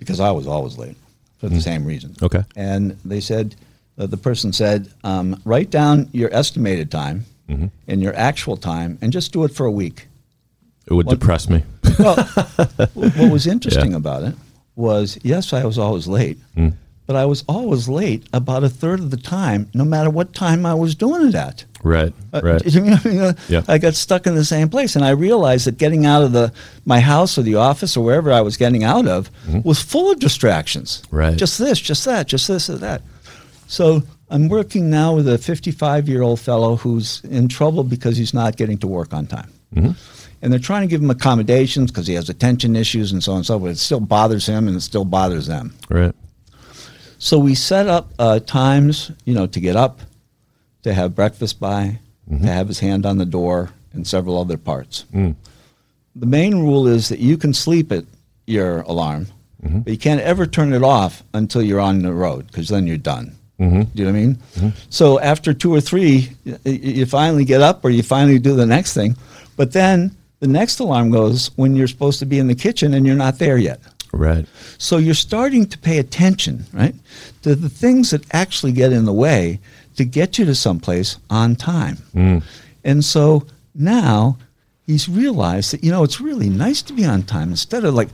[0.00, 0.96] because I was always late
[1.38, 2.16] for the same reason.
[2.20, 2.42] Okay.
[2.56, 3.54] And they said,
[3.96, 7.24] uh, the person said, um, write down your estimated time
[7.88, 10.06] and your actual time, and just do it for a week.
[10.86, 11.62] It would depress me.
[11.98, 12.16] Well,
[12.94, 14.34] what was interesting about it
[14.76, 16.68] was yes, I was always late, Hmm.
[17.10, 20.64] But I was always late about a third of the time, no matter what time
[20.64, 21.64] I was doing it at.
[21.82, 22.14] Right.
[22.32, 22.64] Uh, Right.
[22.64, 23.62] you know, you know, Yeah.
[23.66, 26.52] I got stuck in the same place, and I realized that getting out of the
[26.84, 29.28] my house or the office or wherever I was getting out of
[29.64, 31.02] was full of distractions.
[31.06, 31.16] Mm-hmm.
[31.16, 31.36] Right.
[31.36, 33.02] Just this, just that, just this or that.
[33.66, 38.32] So I'm working now with a 55 year old fellow who's in trouble because he's
[38.32, 39.50] not getting to work on time.
[39.74, 39.90] Mm-hmm.
[40.42, 43.38] And they're trying to give him accommodations because he has attention issues and so on
[43.38, 43.72] and so forth.
[43.72, 45.74] It still bothers him and it still bothers them.
[45.88, 46.14] Right.
[47.20, 50.00] So we set up uh, times, you know, to get up,
[50.84, 52.44] to have breakfast by, to mm-hmm.
[52.44, 55.04] have his hand on the door, and several other parts.
[55.12, 55.34] Mm.
[56.16, 58.04] The main rule is that you can sleep at
[58.46, 59.26] your alarm,
[59.62, 59.80] mm-hmm.
[59.80, 62.96] but you can't ever turn it off until you're on the road because then you're
[62.96, 63.36] done.
[63.60, 63.82] Mm-hmm.
[63.82, 64.38] Do you know what I mean?
[64.88, 66.30] So after two or three,
[66.64, 69.14] you finally get up or you finally do the next thing,
[69.56, 73.06] but then the next alarm goes when you're supposed to be in the kitchen and
[73.06, 73.80] you're not there yet.
[74.12, 74.46] Right.
[74.78, 76.94] So you're starting to pay attention, right,
[77.42, 79.60] to the things that actually get in the way
[79.96, 81.96] to get you to someplace on time.
[82.14, 82.42] Mm.
[82.84, 84.36] And so now
[84.86, 88.08] he's realized that you know it's really nice to be on time instead of like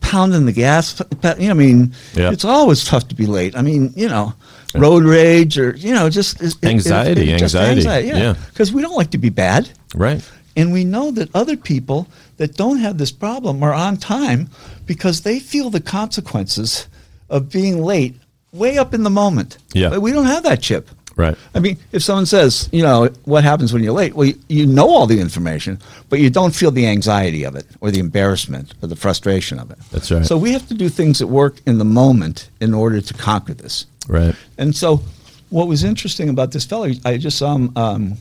[0.00, 1.00] pounding the gas.
[1.22, 2.30] You know, I mean, Yeah.
[2.30, 3.56] it's always tough to be late.
[3.56, 4.34] I mean, you know,
[4.74, 8.34] road rage or you know, just it- it- Anxiety, just anxiety, yeah, yeah.
[8.50, 9.68] because we don't like to be bad.
[9.94, 10.22] Right.
[10.58, 14.50] And we know that other people that don't have this problem are on time
[14.86, 16.88] because they feel the consequences
[17.30, 18.16] of being late
[18.52, 19.58] way up in the moment.
[19.72, 19.90] Yeah.
[19.90, 20.90] But we don't have that chip.
[21.14, 21.36] Right.
[21.54, 24.14] I mean, if someone says, you know, what happens when you're late?
[24.14, 27.66] Well, you, you know all the information, but you don't feel the anxiety of it
[27.80, 29.78] or the embarrassment or the frustration of it.
[29.92, 30.26] That's right.
[30.26, 33.54] So we have to do things that work in the moment in order to conquer
[33.54, 33.86] this.
[34.08, 34.34] Right.
[34.58, 35.02] And so,
[35.50, 38.14] what was interesting about this fellow, I just saw him um,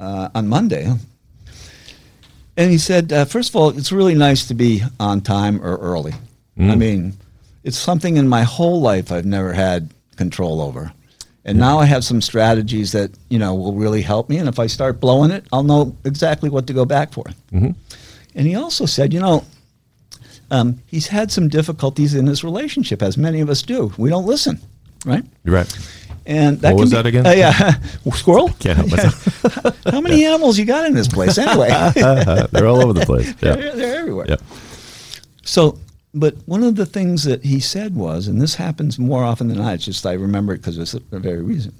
[0.00, 0.92] uh, on Monday,
[2.58, 5.76] and he said, uh, first of all, it's really nice to be on time or
[5.76, 6.12] early.
[6.60, 7.12] I mean,
[7.62, 10.92] it's something in my whole life I've never had control over.
[11.44, 14.38] And now I have some strategies that you know will really help me.
[14.38, 17.24] And if I start blowing it, I'll know exactly what to go back for.
[18.34, 19.44] And he also said, you know,
[20.50, 23.92] um, he's had some difficulties in his relationship, as many of us do.
[23.96, 24.60] We don't listen,
[25.06, 25.24] right?
[25.44, 25.78] You're right.
[26.28, 27.26] And that What was be- that again?
[27.26, 27.74] Uh, yeah,
[28.12, 28.50] squirrel.
[28.60, 29.82] Can't help myself.
[29.90, 31.68] How many animals you got in this place anyway?
[31.94, 33.28] They're all over the place.
[33.40, 33.56] Yeah.
[33.56, 34.26] they're, they're everywhere.
[34.28, 34.36] Yeah.
[35.42, 35.78] So,
[36.12, 39.56] but one of the things that he said was, and this happens more often than
[39.58, 39.74] not.
[39.74, 41.72] It's just I remember it because it's the very reason.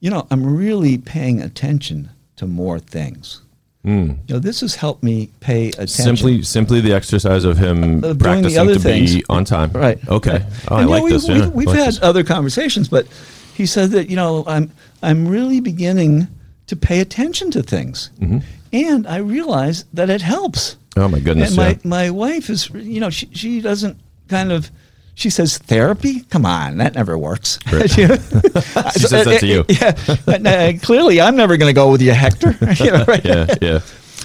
[0.00, 3.40] You know, I'm really paying attention to more things.
[3.86, 5.88] You know, this has helped me pay attention.
[6.16, 9.22] Simply, simply the exercise of him the practicing to be things.
[9.28, 9.70] on time.
[9.72, 9.98] Right.
[10.08, 10.30] Okay.
[10.38, 10.42] right.
[10.68, 11.28] Oh, I know, like we- this.
[11.28, 11.48] we- yeah.
[11.48, 12.02] We've like had this.
[12.02, 13.06] other conversations, but
[13.54, 14.70] he said that you know I'm
[15.02, 16.28] I'm really beginning
[16.66, 18.38] to pay attention to things, Mm-hmm.
[18.72, 20.76] and I realize that it helps.
[20.96, 21.48] Oh my goodness.
[21.50, 21.76] And my, yeah.
[21.84, 24.70] my wife is, you know, she, she doesn't kind of,
[25.16, 26.20] she says, therapy?
[26.30, 27.58] Come on, that never works.
[27.72, 27.90] Right.
[27.90, 29.64] she says that to you.
[29.68, 29.94] Yeah.
[30.32, 32.56] And, uh, clearly, I'm never going to go with you, Hector.
[32.82, 33.24] You know, right?
[33.24, 33.46] yeah.
[33.60, 33.80] Yeah.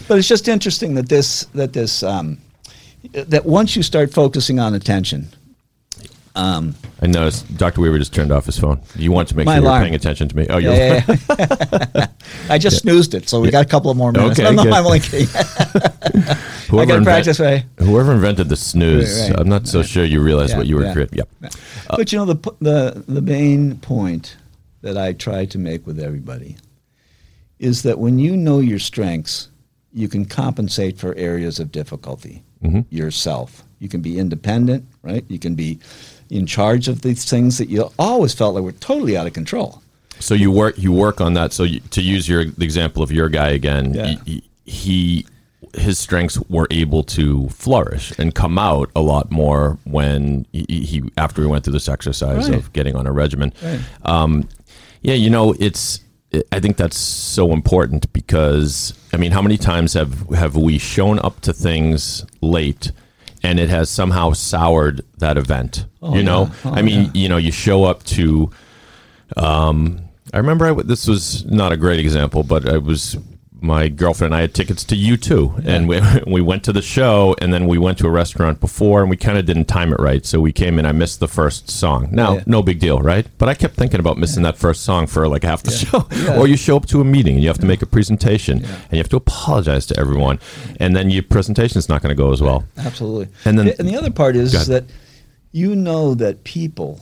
[0.07, 2.37] But it's just interesting that this, that this, um,
[3.13, 5.27] that once you start focusing on attention,
[6.39, 7.81] um, I noticed Dr.
[7.81, 8.81] Weaver just turned off his phone.
[8.95, 9.83] You want to make sure you're alarm.
[9.83, 10.47] paying attention to me.
[10.49, 12.07] Oh, you're yeah, yeah, yeah.
[12.49, 14.39] I just snoozed it, so we got a couple of more minutes.
[14.39, 14.73] Okay, no, no, good.
[14.73, 15.27] I'm only kidding.
[16.69, 17.65] whoever I invent- practice, right?
[17.79, 19.39] Whoever invented the snooze, Right, right.
[19.39, 20.93] I'm not so sure you realize Yeah, what you were yeah.
[20.93, 21.17] creating.
[21.19, 21.53] Yep.
[21.89, 24.37] but you know the the the main point
[24.81, 26.55] that I try to make with everybody
[27.59, 29.49] is that when you know your strengths,
[29.91, 32.43] you can compensate for areas of difficulty
[32.89, 33.63] yourself.
[33.79, 35.23] You can be independent, right?
[35.29, 35.79] You can be
[36.29, 39.81] in charge of these things that you always felt like were totally out of control.
[40.19, 41.53] So you work you work on that.
[41.53, 44.15] So you, to use your the example of your guy again, Yeah.
[44.25, 45.25] he, he
[45.75, 51.03] his strengths were able to flourish and come out a lot more when he, he
[51.17, 52.57] after he went through this exercise Right.
[52.57, 53.53] of getting on a regimen.
[53.63, 53.79] Right.
[54.03, 54.47] Um,
[55.01, 56.01] yeah, you know, it's.
[56.51, 61.17] I think that's so important because I mean, how many times have have we shown
[61.19, 62.91] up to things late,
[63.43, 65.85] and it has somehow soured that event?
[66.01, 66.53] you know, yeah.
[66.65, 67.11] Oh, I mean, yeah.
[67.13, 68.49] you know, you show up to.
[69.37, 70.01] Um,
[70.33, 73.17] I remember I w this was not a great example, but I was
[73.61, 77.35] my girlfriend and I had tickets to U2, and we we went to the show,
[77.41, 79.99] and then we went to a restaurant before, and we kind of didn't time it
[79.99, 80.85] right, so we came in.
[80.85, 82.09] I missed the first song.
[82.11, 82.43] Now, Yeah.
[82.45, 83.25] no big deal, right?
[83.37, 86.07] But I kept thinking about missing that first song for like half the show.
[86.19, 86.37] Yeah.
[86.37, 88.91] or you show up to a meeting and you have to make a presentation, and
[88.91, 90.39] you have to apologize to everyone,
[90.79, 92.65] and then your presentation is not going to go as well.
[92.77, 93.27] Absolutely.
[93.45, 94.85] And then- and the other part is that
[95.51, 96.99] you know that people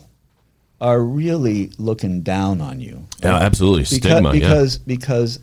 [0.80, 3.06] are really looking down on you.
[3.24, 3.82] Yeah, absolutely.
[3.84, 4.34] Because, Stigma.
[4.34, 4.40] yeah.
[4.40, 5.40] because because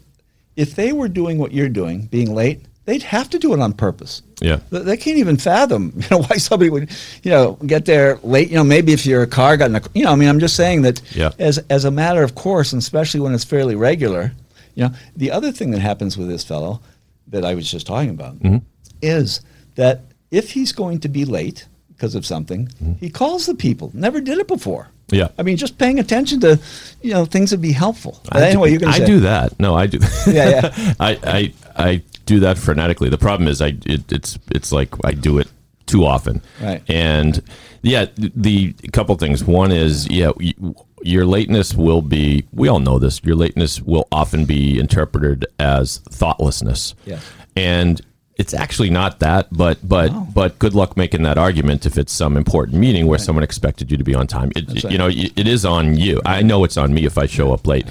[0.57, 3.73] if they were doing what you're doing, being late, they'd have to do it on
[3.73, 4.23] purpose.
[4.41, 4.61] Yeah.
[4.71, 6.91] They- can't even fathom, you know, why somebody would,
[7.23, 8.51] you know, get there late.
[8.51, 10.57] You know, maybe if your car got in a, you know, I mean, I'm just
[10.57, 11.31] saying that Yeah.
[11.39, 14.33] as as a matter of course, and especially when it's fairly regular.
[14.75, 16.81] You know, the other thing that happens with this fellow
[17.29, 18.59] that I was just talking about Mm-hmm.
[19.03, 19.41] is
[19.77, 23.91] that if he's going to be late because of something, he calls the people.
[23.95, 24.89] Never did it before.
[25.09, 25.15] Mm-hmm.
[25.17, 25.29] Yeah.
[25.39, 26.59] I mean, just paying attention to,
[27.03, 28.21] you know, things would be helpful.
[28.25, 29.07] But I anyway, do, you're going to I say.
[29.07, 29.59] do that.
[29.61, 29.99] No, I do.
[30.27, 30.95] Yeah, yeah.
[31.01, 33.11] I, I I do that frenetically.
[33.11, 35.49] The problem is, I it, it's it's like I do it
[35.87, 36.41] too often.
[36.61, 36.83] Right.
[36.89, 37.43] And
[37.83, 39.45] yeah, the, the couple things.
[39.45, 42.45] One is yeah, you, your lateness will be.
[42.53, 43.23] We all know this.
[43.23, 46.95] Your lateness will often be interpreted as thoughtlessness.
[47.05, 47.21] Yeah.
[47.57, 48.01] And
[48.37, 52.37] it's actually not that, but but but good luck making that argument if it's some
[52.37, 54.51] important meeting where someone expected you to be on time.
[54.57, 54.93] It, right.
[54.93, 56.21] You know, it is on you.
[56.25, 57.87] I know it's on me if I show up late,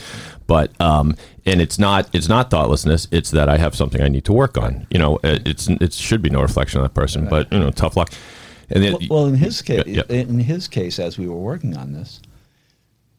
[0.48, 3.08] but um, and it's not it's not thoughtlessness.
[3.12, 4.86] It's that I have something I need to work on.
[4.90, 7.72] You know, it- it's it should be no reflection on that person, but you know,
[7.72, 8.12] tough luck.
[8.70, 10.04] And then, Well, well, in his case, yeah.
[10.10, 12.22] in his case, as we were working on this,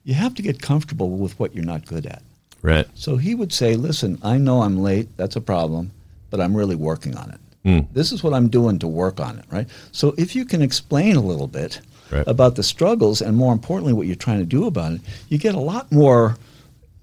[0.02, 2.22] you have to get comfortable with what you're not good at.
[2.62, 5.08] right, So he would say, "Listen, I know I'm late.
[5.16, 5.92] That's a problem,
[6.34, 7.40] but I'm really working on it.
[7.64, 7.80] Hmm.
[7.92, 9.68] This is what I'm doing to work on it, right?
[9.92, 12.24] So if you can explain a little bit Right.
[12.26, 15.54] about the struggles and more importantly what you're trying to do about it, you get
[15.54, 16.36] a lot more,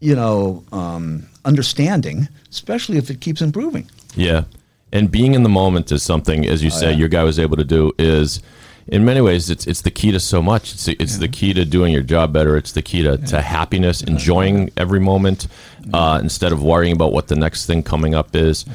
[0.02, 3.86] you know, um, understanding, especially if it keeps improving.
[4.16, 4.44] yeah.
[4.94, 6.98] And being in the moment is something, as you say, Oh, yeah.
[6.98, 7.94] your guy was able to do.
[7.98, 8.42] Is
[8.88, 10.74] in many ways, it's it's the key to so much.
[10.74, 12.58] It's the, it's the key to doing your job better.
[12.58, 15.48] It's the key to, to happiness, enjoying every moment,
[15.94, 18.66] uh, instead of worrying about what the next thing coming up is.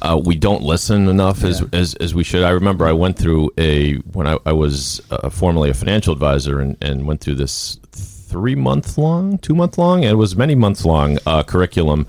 [0.00, 1.66] Uh, we don't listen enough as, Yeah.
[1.74, 2.42] as as we should.
[2.42, 6.60] I remember I went through a when I, I was uh, formerly a financial advisor
[6.60, 10.84] and, and went through this three month long, two month long, it was many months
[10.86, 12.06] long uh, curriculum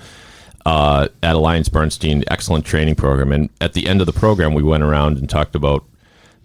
[0.65, 3.31] uh, at Alliance Bernstein, excellent training program.
[3.33, 5.83] And at the end of the program, we went around and talked about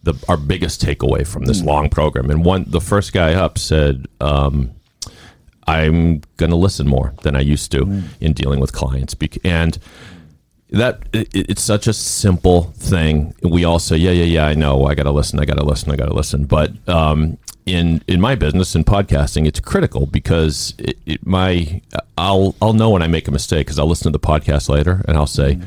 [0.03, 2.31] the our biggest takeaway from this long program.
[2.31, 4.73] And one, the first guy up said, um,
[5.69, 9.79] "I'm going to listen more than I used to in dealing with clients." And
[10.73, 13.35] that it, it's such a simple thing.
[13.43, 14.87] We all say, "Yeah, yeah, yeah, I know.
[14.87, 15.39] I got to listen.
[15.39, 15.91] I got to listen.
[15.91, 20.75] I got to listen." But um, in in my business in podcasting, it's critical because
[20.79, 21.81] it, it, my
[22.17, 25.05] I'll I'll know when I make a mistake because I'll listen to the podcast later
[25.07, 25.61] and I'll say,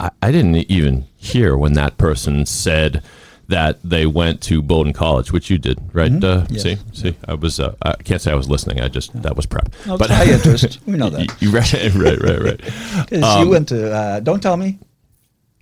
[0.00, 3.02] I, "I didn't even hear when that person said."
[3.48, 6.10] That they went to Bowdoin College, which you did, right?
[6.24, 6.62] Uh, Yes.
[6.64, 7.60] See, see, I was.
[7.60, 8.80] Uh, I can't say I was listening.
[8.80, 9.68] I just that was prep.
[9.86, 10.80] No, it's high interest.
[10.84, 11.40] We know that.
[11.40, 12.40] You, right, right, right,
[13.12, 13.22] right.
[13.22, 14.78] Um, you went to, uh, don't tell me,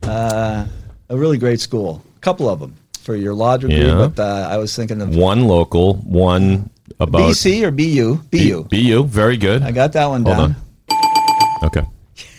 [0.03, 0.65] uh,
[1.11, 2.03] a really great school.
[2.17, 4.09] A couple of them for your law degree, Yeah.
[4.09, 6.71] but uh, I was thinking of One local, one
[7.01, 8.17] about BC or BU?
[8.31, 8.65] B- BU.
[8.71, 9.63] BU, very good.
[9.63, 10.57] I got that one Hold down.
[10.91, 11.65] on.
[11.65, 11.83] Okay.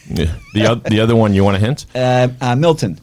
[0.10, 1.86] The the other one you want a hint?
[1.96, 3.00] Uh, uh, Milton.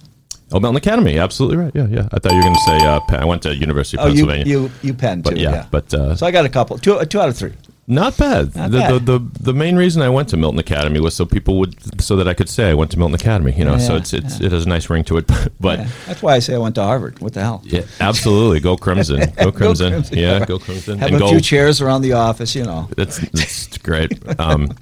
[0.52, 1.18] Oh, Milton Academy.
[1.18, 1.72] Absolutely right.
[1.74, 2.08] Yeah, yeah.
[2.12, 3.20] I thought you were going to say uh, Penn.
[3.20, 4.46] I went to University of Oh, Pennsylvania.
[4.46, 5.30] you you Penn too.
[5.30, 5.66] but yeah, yeah.
[5.70, 6.78] but uh, so I got a couple.
[6.78, 7.52] Two uh, two out of three.
[7.88, 8.54] not bad.
[8.54, 8.92] Not the, bad.
[9.06, 12.14] The, the the main reason I went to Milton Academy was so people would so
[12.16, 13.52] that I could say I went to Milton Academy.
[13.56, 15.26] You know, so Yeah, it's it's it has a nice ring to it.
[15.60, 15.88] But Yeah.
[16.06, 17.18] That's why I say I went to Harvard.
[17.20, 17.60] What the hell?
[17.64, 19.90] yeah, absolutely, go Crimson, go Crimson.
[19.92, 20.44] Crimson, Yeah, yeah.
[20.46, 20.98] go Crimson.
[20.98, 22.88] Have and a go, few chairs around the office, you know.
[22.96, 24.12] That's that's great.
[24.40, 24.70] Um,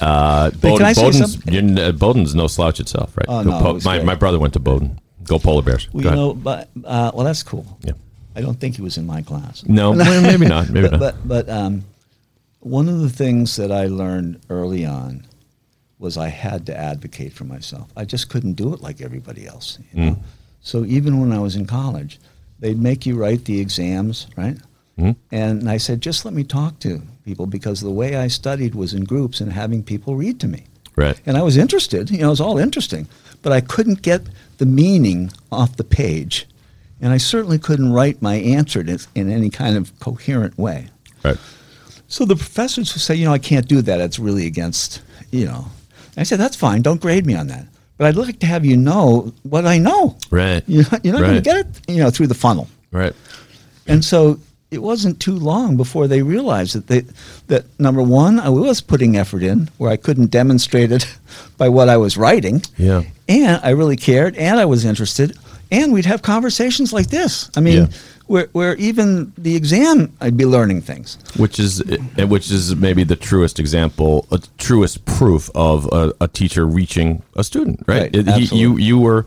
[0.00, 3.26] uh, can Bowdoin, I say Bowdoin's, uh, Bowdoin's no slouch itself, right?
[3.28, 4.06] Oh, no, Po- it my great.
[4.06, 4.98] my brother went to Bowdoin.
[5.24, 5.88] Go Polar Bears.
[5.92, 7.78] Well, Go you know, but uh, well, that's cool.
[7.82, 7.92] Yeah.
[8.36, 9.64] I don't think he was in my class.
[9.66, 10.68] No, well, maybe not.
[10.68, 11.00] Maybe but, not.
[11.00, 11.84] but but um,
[12.60, 15.24] one of the things that I learned early on
[15.98, 17.88] was I had to advocate for myself.
[17.96, 19.78] I just couldn't do it like everybody else.
[19.92, 20.18] You Mm.
[20.60, 22.18] So even when I was in college,
[22.58, 24.56] they'd make you write the exams, right?
[24.98, 25.14] Mhm.
[25.30, 28.92] And I said, just let me talk to people because the way I studied was
[28.92, 30.64] in groups and having people read to me.
[30.96, 31.20] Right.
[31.26, 33.08] And I was interested, you know, it was all interesting,
[33.42, 34.22] but I couldn't get
[34.58, 36.46] the meaning off the page.
[37.00, 40.88] And I certainly couldn't write my answer in, in any kind of coherent way.
[41.24, 41.38] Right.
[42.06, 44.00] So the professors would say, you know, I can't do that.
[44.00, 45.66] It's really against, you know.
[46.16, 46.82] I said, that's fine.
[46.82, 47.66] Don't grade me on that.
[47.96, 50.16] But I'd like to have you know what I know.
[50.30, 50.62] Right.
[50.68, 52.68] You're not, you're not going to get it, you know, through the funnel.
[52.92, 53.14] Right.
[53.86, 54.38] And so
[54.74, 57.02] it wasn't too long before they realized that they,
[57.46, 61.06] that number one, I was putting effort in where I couldn't demonstrate it
[61.58, 62.62] by what I was writing.
[62.76, 63.02] Yeah.
[63.28, 65.36] And I really cared and I was interested.
[65.70, 67.50] And we'd have conversations like this.
[67.56, 67.86] I mean, Yeah.
[68.26, 71.18] where, where even the exam, I'd be learning things.
[71.36, 76.28] Which is uh, which is maybe the truest example, a truest proof of a, a
[76.28, 78.02] teacher reaching a student, right?
[78.02, 79.24] Right, It- he- you you were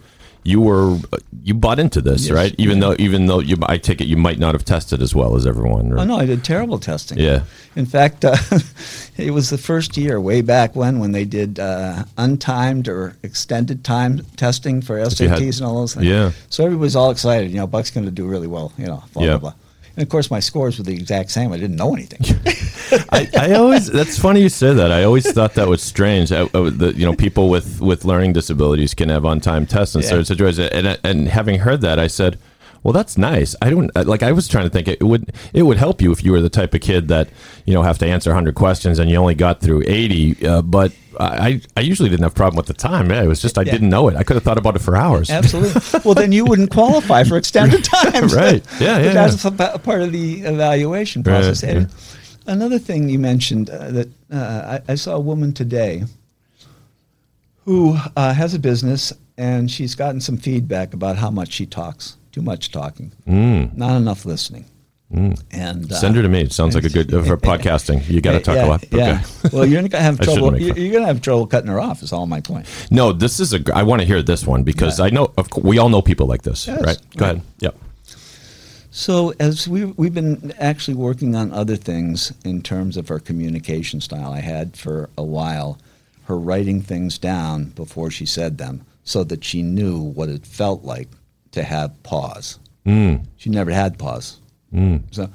[0.48, 0.98] you were
[1.44, 2.32] you bought into this, Yes.
[2.32, 2.56] right?
[2.58, 5.36] Even though even though you, I take it you might not have tested as well
[5.36, 5.90] as everyone.
[5.90, 6.02] Right?
[6.02, 7.18] Oh no, I did terrible testing.
[7.20, 7.44] Yeah.
[7.76, 8.38] In fact, uh,
[9.18, 13.84] it was the first year, way back when, when they did uh, untimed or extended
[13.84, 16.06] time testing for SATs had- and all those things.
[16.06, 16.32] Yeah.
[16.50, 17.52] So everybody's all excited.
[17.52, 18.72] You know, Buck's going to do really well.
[18.78, 19.38] You know, blah Yeah.
[19.38, 19.54] blah blah.
[19.98, 21.52] And of course, my scores were the exact same.
[21.52, 22.22] I didn't know anything.
[23.12, 24.92] I, I always that's funny you said that.
[24.92, 26.32] I always thought that was strange.
[26.32, 29.96] I, I, the, you know, people with with learning disabilities can have on time tests
[29.96, 30.10] and Yeah.
[30.12, 30.70] certain situations.
[30.72, 32.38] And and having heard that, I said.
[32.84, 33.56] Well, that's nice.
[33.62, 34.24] I don't like.
[34.24, 36.50] I was trying to think it would it would help you if you were the
[36.50, 37.30] type of kid that
[37.66, 40.46] you know have to answer 100 questions and you only got through 80.
[40.48, 43.10] Uh, but I I usually didn't have a problem with the time.
[43.10, 43.72] Yeah, it was just I Yeah.
[43.74, 44.16] didn't know it.
[44.16, 45.30] I could have thought about it for hours.
[45.30, 45.82] Absolutely.
[46.06, 48.28] Well, then you wouldn't qualify for extended time.
[48.28, 48.64] Right.
[48.80, 51.64] Yeah, yeah, That's a part of the evaluation Right, process.
[51.64, 52.54] And yeah.
[52.54, 56.04] another thing you mentioned uh, that uh, I, I saw a woman today
[57.66, 62.17] who uh, has a business and she's gotten some feedback about how much she talks.
[62.38, 64.66] Too much talking, not enough listening.
[65.10, 65.92] And uh, Mm.
[65.92, 66.42] Send her to me.
[66.42, 68.08] It sounds like a good for podcasting.
[68.08, 68.86] You got to talk yeah, a lot.
[68.92, 69.24] Yeah.
[69.52, 70.56] Well, you're gonna have trouble.
[70.56, 72.04] You're, gonna have trouble cutting her off.
[72.04, 72.68] Is all my point.
[72.92, 73.60] No, this is a.
[73.74, 75.06] I want to hear this one because Yeah.
[75.06, 75.34] I know.
[75.36, 76.98] Of course, we all know people like this, Yes, right?
[77.18, 77.36] Go right.
[77.38, 77.42] ahead.
[77.58, 77.76] Yep.
[78.92, 84.00] So as we we've been actually working on other things in terms of her communication
[84.00, 84.32] style.
[84.32, 85.80] I had for a while
[86.26, 90.84] her writing things down before she said them, so that she knew what it felt
[90.84, 91.08] like
[91.58, 92.60] to have pause.
[92.86, 93.26] Mm.
[93.36, 94.40] She never had pause.
[95.12, 95.30] So,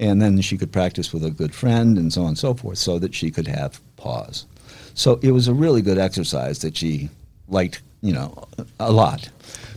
[0.00, 2.78] and then she could practice with a good friend and so on and so forth,
[2.78, 4.46] so that she could have pause.
[4.94, 7.08] So it was a really good exercise that she
[7.48, 8.46] liked, you know,
[8.80, 9.28] a lot.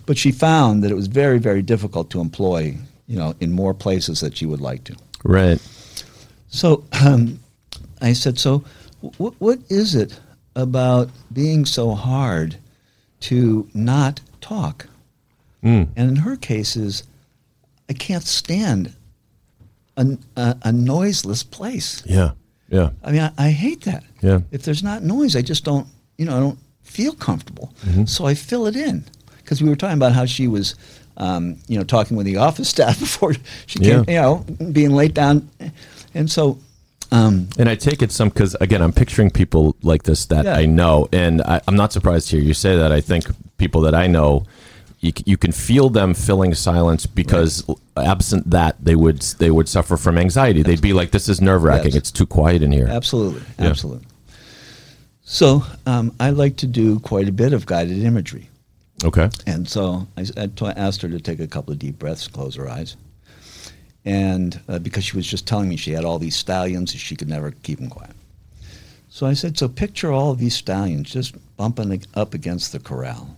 [0.06, 2.75] But she found that it was very, very difficult to employ,
[3.08, 4.95] you know, in more places that she would like to.
[5.23, 5.60] Right.
[6.47, 7.39] So um,
[8.01, 8.63] I said, so
[9.17, 10.19] what, what is it
[10.56, 12.58] about being so hard
[13.21, 14.88] to not talk?
[15.63, 15.89] Mm.
[15.95, 17.04] And in her cases,
[17.89, 18.95] I can't stand
[19.97, 22.04] a, a, a noiseless place.
[22.06, 22.32] Yeah.
[22.69, 22.91] Yeah.
[23.04, 24.04] I mean, I, I hate that.
[24.21, 24.39] Yeah.
[24.52, 27.74] If there's not noise, I just don't, you know, I don't feel comfortable.
[28.06, 29.04] So I fill it in.
[29.38, 30.76] Because we were talking about how she was,
[31.17, 33.34] um, you know, talking with the office staff before
[33.65, 34.13] she came, Yeah.
[34.47, 35.50] you know, being laid down.
[36.13, 36.58] And so,
[37.12, 40.56] um, And I take it some because again, I'm picturing people like this that Yeah.
[40.56, 42.93] I know, and I, I'm not surprised to hear you say that.
[42.93, 43.26] I think
[43.58, 44.45] people that I know,
[45.01, 49.97] you, you can feel them filling silence because absent that, they would they would suffer
[49.97, 50.61] from anxiety.
[50.63, 51.91] They'd be like, "This is nerve wracking.
[51.91, 51.95] Yes.
[51.97, 53.65] It's too quiet in here." absolutely, Yeah.
[53.67, 54.07] absolutely.
[55.23, 58.49] So um, I like to do quite a bit of guided imagery.
[59.03, 59.29] Okay.
[59.47, 62.27] And so I, s- I t- asked her to take a couple of deep breaths,
[62.27, 62.95] close her eyes.
[64.05, 67.15] And uh, because she was just telling me she had all these stallions, and she
[67.15, 68.11] could never keep them quiet.
[69.09, 73.37] So I said, so picture all of these stallions just bumping up against the corral.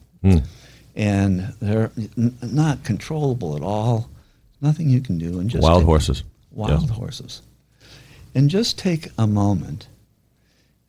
[0.95, 4.09] And they're n- not controllable at all.
[4.61, 5.39] Nothing you can do.
[5.39, 6.23] And just Wild horses.
[6.51, 6.95] Wild Yeah.
[6.95, 7.41] horses.
[8.35, 9.87] And just take a moment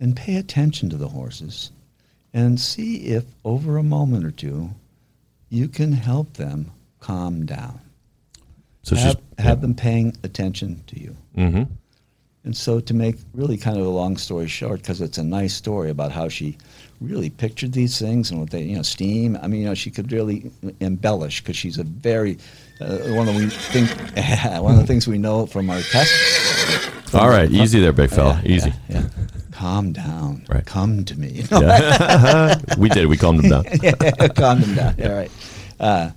[0.00, 1.70] and pay attention to the horses
[2.32, 4.70] and see if over a moment or two
[5.48, 7.80] you can help them calm down.
[8.82, 11.16] So have, she's have them paying attention to you.
[11.34, 11.62] hmm
[12.44, 15.54] And so, to make really kind of a long story short, because it's a nice
[15.54, 16.58] story about how she
[17.00, 19.38] really pictured these things and what they, you know, steam.
[19.42, 22.38] I mean, you know, she could really embellish because she's a very
[22.80, 23.90] uh, one of the think
[24.62, 27.14] one of the things we know from our tests.
[27.14, 28.40] All right, easy there, big fella.
[28.44, 28.72] Yeah, easy.
[28.88, 29.08] yeah, yeah.
[29.52, 30.44] Calm down.
[30.48, 30.66] Right.
[30.66, 31.28] Come to me.
[31.28, 31.60] You know?
[31.60, 32.58] Yeah.
[32.78, 33.06] we did.
[33.06, 33.64] We calmed them down.
[34.34, 34.94] calm them down.
[35.00, 35.30] All right.
[35.78, 36.10] Uh,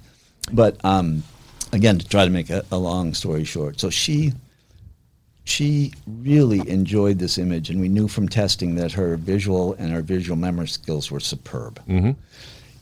[0.51, 1.23] but um,
[1.71, 4.33] again, to try to make a, a long story short, so she
[5.47, 10.01] she really enjoyed this image, and we knew from testing that her visual and her
[10.01, 11.79] visual memory skills were superb.
[11.87, 12.11] Mm-hmm.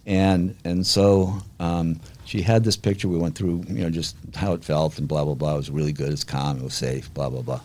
[0.07, 3.07] And and so um, she had this picture.
[3.07, 5.53] We went through, you know, just how it felt and blah blah blah.
[5.53, 6.11] It was really good.
[6.11, 6.57] It's calm.
[6.57, 7.13] It was safe.
[7.13, 7.61] Blah blah blah.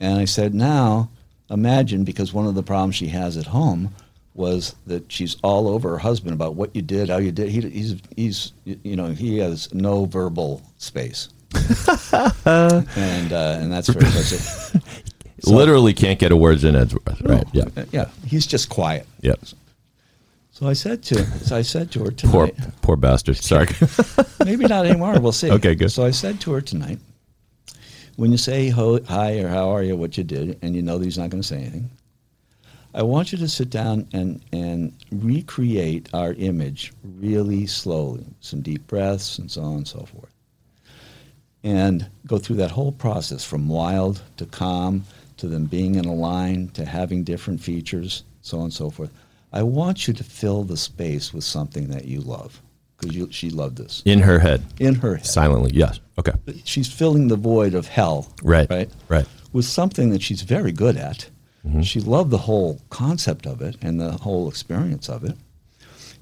[0.00, 1.10] And I said, now
[1.50, 3.94] imagine because one of the problems she has at home
[4.34, 7.48] was that she's all over her husband about what you did, how you did.
[7.48, 11.28] He, he's he's you know he has no verbal space.
[12.46, 14.80] and uh, and that's very so,
[15.52, 17.20] Literally can't get a words in edgeworth.
[17.22, 17.46] Right.
[17.52, 17.64] Yeah.
[17.76, 18.08] uh, yeah.
[18.26, 19.06] He's just quiet.
[19.20, 19.34] Yeah.
[20.50, 22.32] So I said to so I said to her tonight.
[22.32, 22.50] Poor,
[22.82, 23.36] poor bastard.
[23.36, 23.68] Sorry.
[24.44, 25.20] Maybe not anymore.
[25.20, 25.50] We'll see.
[25.50, 25.92] Okay, good.
[25.92, 26.98] So I said to her tonight,
[28.16, 31.04] when you say hi or how are you, what you did, and you know that
[31.04, 31.90] he's not going to say anything,
[32.94, 38.86] I want you to sit down and, and recreate our image really slowly, some deep
[38.86, 40.32] breaths and so on and so forth.
[41.66, 45.04] And go through that whole process from wild to calm
[45.38, 49.10] to them being in a line to having different features, so on and so forth.
[49.52, 52.62] I want you to fill the space with something that you love.
[53.00, 55.26] because she loved this In her head, in her head.
[55.26, 55.72] silently.
[55.74, 55.98] Yes.
[56.18, 56.32] Okay.
[56.64, 58.32] She's filling the void of hell.
[58.44, 58.70] Right.
[58.70, 58.90] Right.
[59.08, 59.26] Right.
[59.52, 61.28] With something that she's very good at.
[61.66, 61.82] Mm-hmm.
[61.82, 65.36] She loved the whole concept of it and the whole experience of it.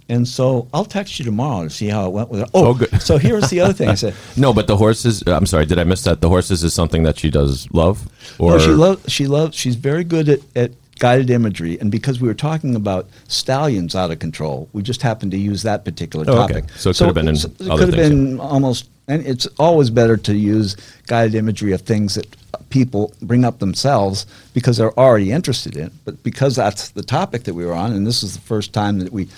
[0.09, 2.47] And so I'll text you tomorrow to see how it went with her.
[2.53, 3.01] Oh, Oh, good.
[3.01, 3.89] so here's the other thing.
[3.89, 5.23] I said, No, but the horses.
[5.27, 5.65] Uh, I'm sorry.
[5.67, 6.21] Did I miss that?
[6.21, 8.07] The horses is something that she does love.
[8.39, 9.13] Or no, she loves.
[9.13, 9.57] She loves.
[9.57, 14.11] She's very good at, at guided imagery, and because we were talking about stallions out
[14.13, 16.61] of control, we just happened to use that particular Oh, okay.
[16.61, 16.71] topic.
[16.77, 20.17] So it could have been in it could have been almost, and it's always better
[20.19, 20.77] to use
[21.09, 22.27] guided imagery of things that
[22.71, 25.87] people bring up themselves because they're already interested in.
[25.87, 25.93] it.
[26.05, 29.01] But because that's the topic that we were on, and this is the first time
[29.01, 29.29] that we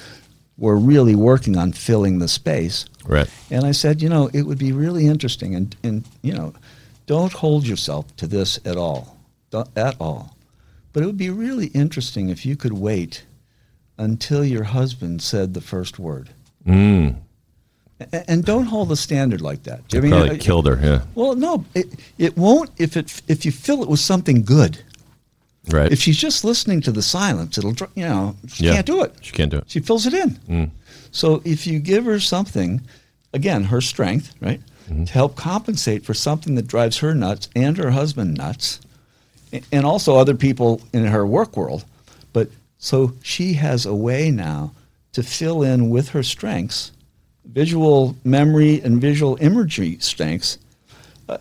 [0.59, 2.87] were really working on filling the space.
[3.05, 3.29] Right.
[3.51, 6.55] And I said, you know, it would be really interesting, and, and you know,
[7.07, 9.17] don't hold yourself to this at all,
[9.77, 10.37] at all.
[10.93, 13.25] But it would be really interesting if you could wait
[13.99, 16.31] until your husband said the first word.
[16.67, 17.17] Mm.
[18.13, 19.83] And don't hold the standard like that.
[19.95, 20.79] I mean, probably killed her.
[20.83, 21.03] Yeah.
[21.15, 21.87] Well, no, it,
[22.19, 24.83] it won't if it if you fill it with something good.
[25.69, 25.91] Right.
[25.91, 28.75] If she's just listening to the silence, it'll you know she Yeah.
[28.75, 29.15] can't do it.
[29.21, 29.65] She can't do it.
[29.67, 30.31] She fills it in.
[30.49, 30.71] Mm.
[31.11, 32.81] So if you give her something,
[33.33, 35.05] again, her strength, right, Mm-hmm.
[35.07, 38.79] to help compensate for something that drives her nuts and her husband nuts,
[39.73, 41.85] and also other people in her work world,
[42.33, 42.49] but
[42.79, 44.73] so she has a way now
[45.13, 46.93] to fill in with her strengths,
[47.45, 50.59] visual memory and visual imagery strengths,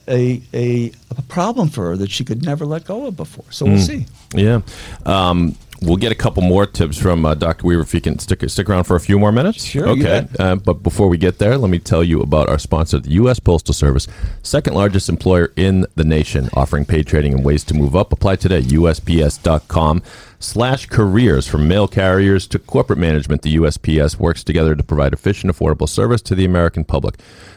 [0.08, 3.46] a, a, a problem for her that she could never let go of before.
[3.52, 3.70] So Mm.
[3.70, 4.06] we'll see.
[4.34, 4.62] Yeah.
[5.06, 5.56] Um,
[5.86, 7.66] we'll get a couple more tips from uh, Dr.
[7.66, 9.64] Weaver if you can stick, stick around for a few more minutes.
[9.64, 10.28] Sure, Okay.
[10.40, 13.40] Uh, but before we get there, let me tell you about our sponsor, the U.S.
[13.40, 14.08] Postal Service,
[14.44, 18.12] second largest employer in the nation, offering paid trading and ways to move up.
[18.12, 20.02] Apply today, at USPS.com
[20.40, 21.48] slash careers.
[21.48, 26.22] From mail carriers to corporate management, the USPS works together to provide efficient, affordable service
[26.24, 27.16] to the American public.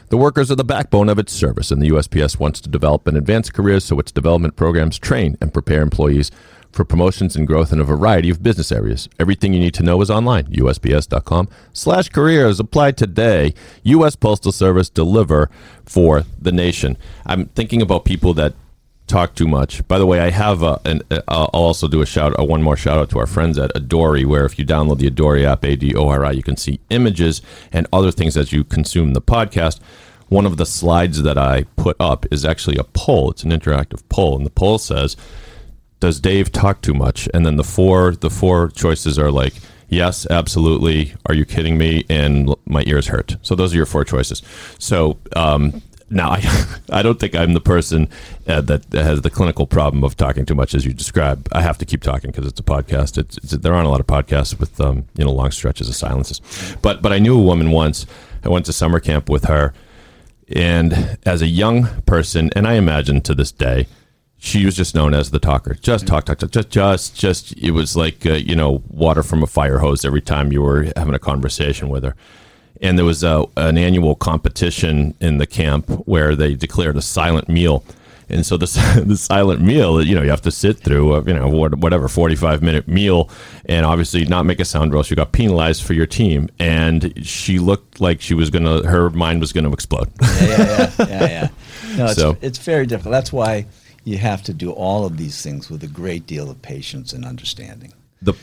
[0.09, 3.15] The workers are the backbone of its service, and the USPS wants to develop and
[3.17, 6.31] advance careers, so its development programs train and prepare employees
[6.71, 9.09] for promotions and growth in a variety of business areas.
[9.19, 10.45] Everything you need to know is online.
[10.45, 12.59] USPS.com slash careers.
[12.59, 13.53] Apply today.
[13.83, 14.15] U.S.
[14.15, 15.49] Postal Service deliver
[15.85, 16.97] for the nation.
[17.25, 18.53] I'm thinking about people that
[19.09, 19.85] talk too much.
[19.87, 22.61] By the way, I have a, an, uh, I'll also do a shout, a one
[22.61, 25.65] more shout out to our friends at Adori, where if you download the Adori app,
[25.65, 27.41] A D O R I, you can see images
[27.71, 29.79] and other things as you consume the podcast.
[30.29, 33.31] One of the slides that I put up is actually a poll.
[33.31, 35.17] It's an interactive poll, and the poll says,
[35.99, 39.53] "Does Dave talk too much?" And then the four the four choices are like,
[39.89, 44.05] "Yes, absolutely," "Are you kidding me?" and "My ears hurt." So those are your four
[44.05, 44.41] choices.
[44.77, 48.09] So um, now I I don't think I'm the person
[48.47, 51.47] uh, that has the clinical problem of talking too much as you describe.
[51.51, 53.17] I have to keep talking because it's a podcast.
[53.17, 55.95] It's, it's there aren't a lot of podcasts with um, you know long stretches of
[55.95, 56.41] silences.
[56.81, 58.05] But but I knew a woman once.
[58.43, 59.73] I went to summer camp with her,
[60.55, 63.87] and as a young person, and I imagine to this day,
[64.39, 65.75] she was just known as the talker.
[65.75, 66.15] Just mm-hmm.
[66.15, 67.57] talk, talk, talk, just, just, just.
[67.57, 70.91] It was like uh, you know water from a fire hose every time you were
[70.95, 72.15] having a conversation with her.
[72.81, 77.49] And there was a, an annual competition in the camp where they declared a silent
[77.49, 77.83] meal.
[78.29, 81.33] And so the, the silent meal, you know, you have to sit through, a, you
[81.33, 83.29] know, whatever, 45 minute meal
[83.65, 85.03] and obviously not make a sound roll.
[85.03, 86.47] She got penalized for your team.
[86.57, 90.09] And she looked like she was going to, her mind was going to explode.
[90.21, 91.47] yeah, yeah, yeah, yeah, yeah.
[91.97, 93.11] No, it's, So- it's very difficult.
[93.11, 93.65] That's why
[94.09, 97.23] you have to do all of these things with a great deal of patience and
[97.25, 97.93] understanding.
[98.21, 98.33] the,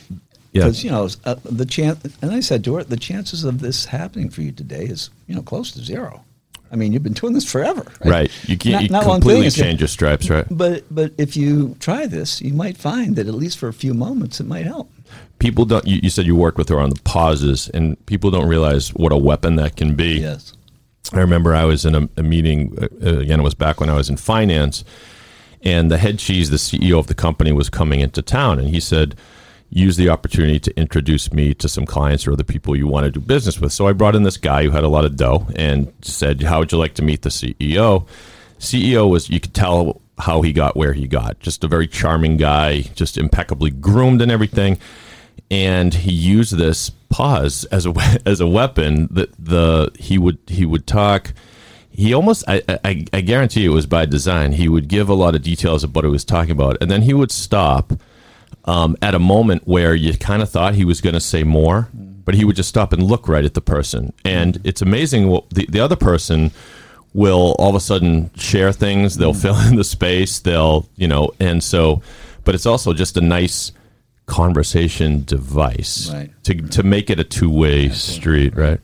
[0.52, 0.64] yeah.
[0.64, 3.84] Because you know uh, the chance, and I said to her, the chances of this
[3.84, 6.24] happening for you today is you know close to zero.
[6.72, 8.10] I mean, you've been doing this forever, right?
[8.10, 8.48] Right.
[8.48, 10.46] You can't Not- you not completely change your stripes, right?
[10.50, 13.92] But but if you try this, you might find that at least for a few
[13.94, 14.90] moments, it might help.
[15.38, 18.48] People don't, you, you said you worked with her on the pauses, and people don't
[18.48, 20.20] realize what a weapon that can be.
[20.20, 20.54] Yes.
[21.12, 23.94] I remember I was in a, a meeting, uh, again, it was back when I
[23.94, 24.82] was in finance,
[25.66, 28.78] and the head cheese, the CEO of the company, was coming into town, and he
[28.78, 29.16] said,
[29.68, 33.10] use the opportunity to introduce me to some clients or other people you want to
[33.10, 33.72] do business with.
[33.72, 36.60] So I brought in this guy who had a lot of dough and said, How
[36.60, 38.06] would you like to meet the CEO?
[38.60, 41.40] CEO was, you could tell how he got where he got.
[41.40, 44.78] Just a very charming guy, just impeccably groomed and everything.
[45.50, 49.08] And he used this pause as a as a weapon.
[49.10, 51.34] That the he would he would talk.
[51.96, 54.52] He almost I, I I guarantee it was by design.
[54.52, 57.02] He would give a lot of details of what he was talking about, and then
[57.02, 57.92] he would stop
[58.66, 61.88] um, at a moment where you kind of thought he was going to say more,
[61.94, 64.12] but he would just stop and look right at the person.
[64.24, 66.50] And it's amazing what the, the other person
[67.14, 69.16] will all of a sudden share things.
[69.16, 70.40] They'll fill in the space.
[70.40, 72.02] They'll, you know, and so,
[72.44, 73.72] but it's also just a nice
[74.26, 76.30] conversation device Right.
[76.44, 78.80] to, to make it a two way street, right?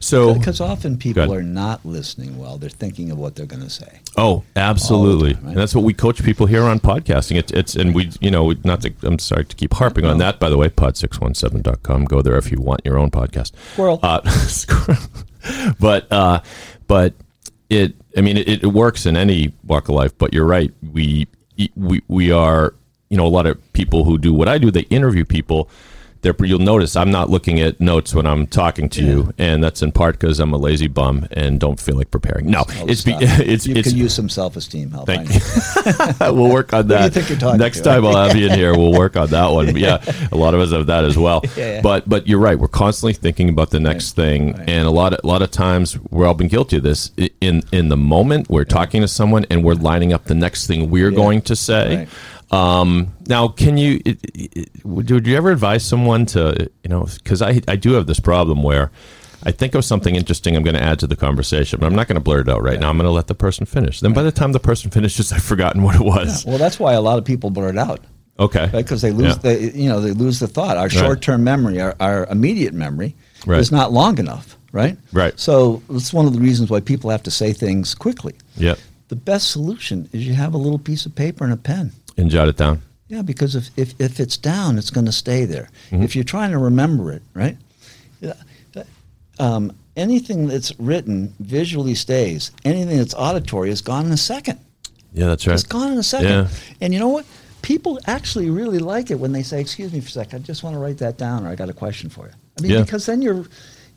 [0.00, 2.58] So, Because often people are not listening well.
[2.58, 4.00] They're thinking of what they're going to say.
[4.16, 5.50] oh, absolutely, time, right?
[5.50, 7.36] and that's what we coach people here on podcasting.
[7.36, 8.92] It's, it's and we, you know, not to.
[9.02, 10.38] I'm sorry to keep harping on that.
[10.38, 12.04] By the way, pod617.com.
[12.04, 13.52] Go there if you want your own podcast.
[13.72, 14.00] Squirrel.
[14.02, 15.00] Uh, squirrel.
[15.80, 16.40] but uh,
[16.86, 17.14] but
[17.70, 17.94] it.
[18.16, 20.16] I mean, it, it works in any walk of life.
[20.18, 20.72] But you're right.
[20.92, 21.26] We
[21.76, 22.74] we we are.
[23.10, 24.70] You know, a lot of people who do what I do.
[24.70, 25.68] They interview people.
[26.40, 29.92] You'll notice I'm not looking at notes when I'm talking to you, and that's in
[29.92, 32.46] part because I'm a lazy bum and don't feel like preparing.
[32.50, 33.88] No, Oh, it's be, it's you it's.
[33.88, 35.06] could use some self-esteem help.
[35.06, 36.32] Thank know.
[36.32, 37.12] we'll work on do you that.
[37.12, 37.84] think you're talking Next to?
[37.84, 39.66] time I'll have you in here, we'll work on that one.
[39.66, 40.02] But yeah,
[40.32, 41.42] a lot of us have that as well.
[41.56, 41.80] Yeah, yeah.
[41.82, 42.58] But but you're right.
[42.58, 45.98] We're constantly thinking about the next thing, and a lot of a lot of times
[46.10, 47.10] we're all been guilty of this.
[47.40, 50.90] In in the moment, we're talking to someone and we're lining up the next thing
[50.90, 51.96] we're going to say.
[51.96, 52.08] Right.
[52.54, 54.00] Um, now, can you?
[54.04, 57.06] It, it, would you ever advise someone to you know?
[57.22, 58.90] Because I I do have this problem where.
[59.46, 62.06] I think of something interesting I'm going to add to the conversation, but I'm not
[62.08, 62.88] going to blurt it out right now.
[62.88, 64.00] I'm going to let the person finish.
[64.00, 66.46] Then by the time the person finishes, I've forgotten what it was.
[66.46, 68.00] Well, that's why a lot of people blurt out.
[68.38, 68.70] Okay.
[68.72, 69.52] because they lose Yeah.
[69.52, 70.78] the you know they lose the thought.
[70.78, 73.60] Our short-term memory, our, our immediate memory, Right.
[73.60, 74.96] is not long enough, right?
[75.12, 75.38] Right.
[75.38, 78.34] So it's one of the reasons why people have to say things quickly.
[78.56, 78.78] Yep.
[79.08, 81.92] The best solution is you have a little piece of paper and a pen.
[82.16, 82.82] And jot it down.
[83.08, 85.68] Yeah, because if if, if it's down, it's going to stay there.
[85.90, 86.02] Mm-hmm.
[86.02, 87.56] If you're trying to remember it, right?
[89.40, 92.52] Um, anything that's written visually stays.
[92.64, 94.60] Anything that's auditory is gone in a second.
[95.12, 95.54] Yeah, that's right.
[95.54, 96.28] It's gone in a second.
[96.28, 96.48] Yeah.
[96.80, 97.26] And you know what?
[97.62, 100.62] People actually really like it when they say, "Excuse me for a second, I just
[100.62, 102.82] want to write that down," or "I got a question for you." I mean, Yeah.
[102.82, 103.46] because then you're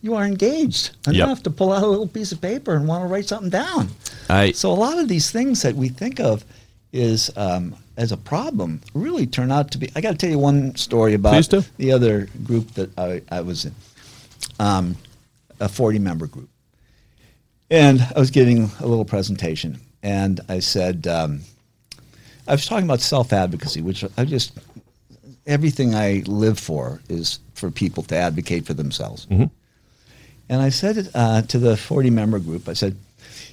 [0.01, 3.07] you are engaged enough to pull out a little piece of paper and want to
[3.07, 3.89] write something down.
[4.30, 6.45] I So a lot of these things that we think of
[6.93, 9.89] is um, as a problem really turn out to be.
[9.95, 11.34] I got to tell you one story about
[11.78, 13.76] the other group that I, I was in,
[14.60, 14.95] um,
[15.60, 16.50] a forty-member group,
[17.70, 21.41] and I was giving a little presentation, and I said um,
[22.48, 24.54] I was talking about self-advocacy, which I just
[25.45, 29.26] everything I live for is for people to advocate for themselves.
[30.50, 32.95] And I said uh, to the 40 member group, I said,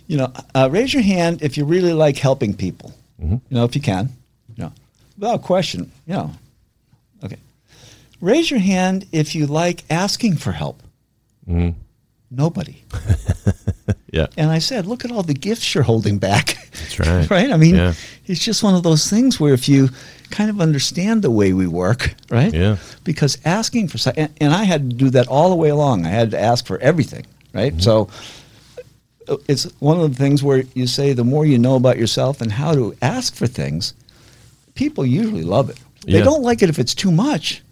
[0.07, 2.92] you know, uh, raise your hand if you really like helping people.
[3.20, 4.11] You know, if you can.
[5.18, 6.30] Without question, know.
[7.24, 7.38] Okay.
[8.20, 10.82] Raise your hand if you like asking for help.
[12.30, 12.82] Nobody.
[14.12, 14.26] yeah.
[14.36, 16.56] And I said, look at all the gifts you're holding back.
[16.72, 17.30] That's right.
[17.36, 17.50] right?
[17.52, 17.94] I mean, Yeah.
[18.26, 19.90] it's just one of those things where if you
[20.30, 22.52] kind of understand the way we work, right?
[22.52, 22.76] Yeah.
[23.04, 26.06] Because asking for, and, and I had to do that all the way along.
[26.06, 27.72] I had to ask for everything, right?
[27.72, 27.80] Mm-hmm.
[27.80, 28.08] So
[29.48, 32.50] it's one of the things where you say the more you know about yourself and
[32.50, 33.94] how to ask for things,
[34.75, 35.79] people usually love it.
[36.07, 36.25] They Yeah.
[36.25, 37.62] don't like it if it's too much.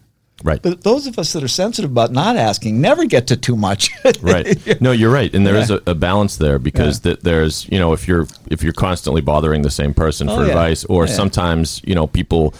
[0.45, 0.61] Right.
[0.61, 3.91] But those of us that are sensitive about not asking never get to too much.
[4.23, 4.81] right.
[4.81, 5.79] No, you're right, and there is Yeah.
[5.87, 7.13] a, a balance there because Yeah.
[7.13, 10.43] that there's you know if you're if you're constantly bothering the same person Oh, for
[10.43, 10.49] yeah.
[10.49, 12.55] advice, or sometimes you know people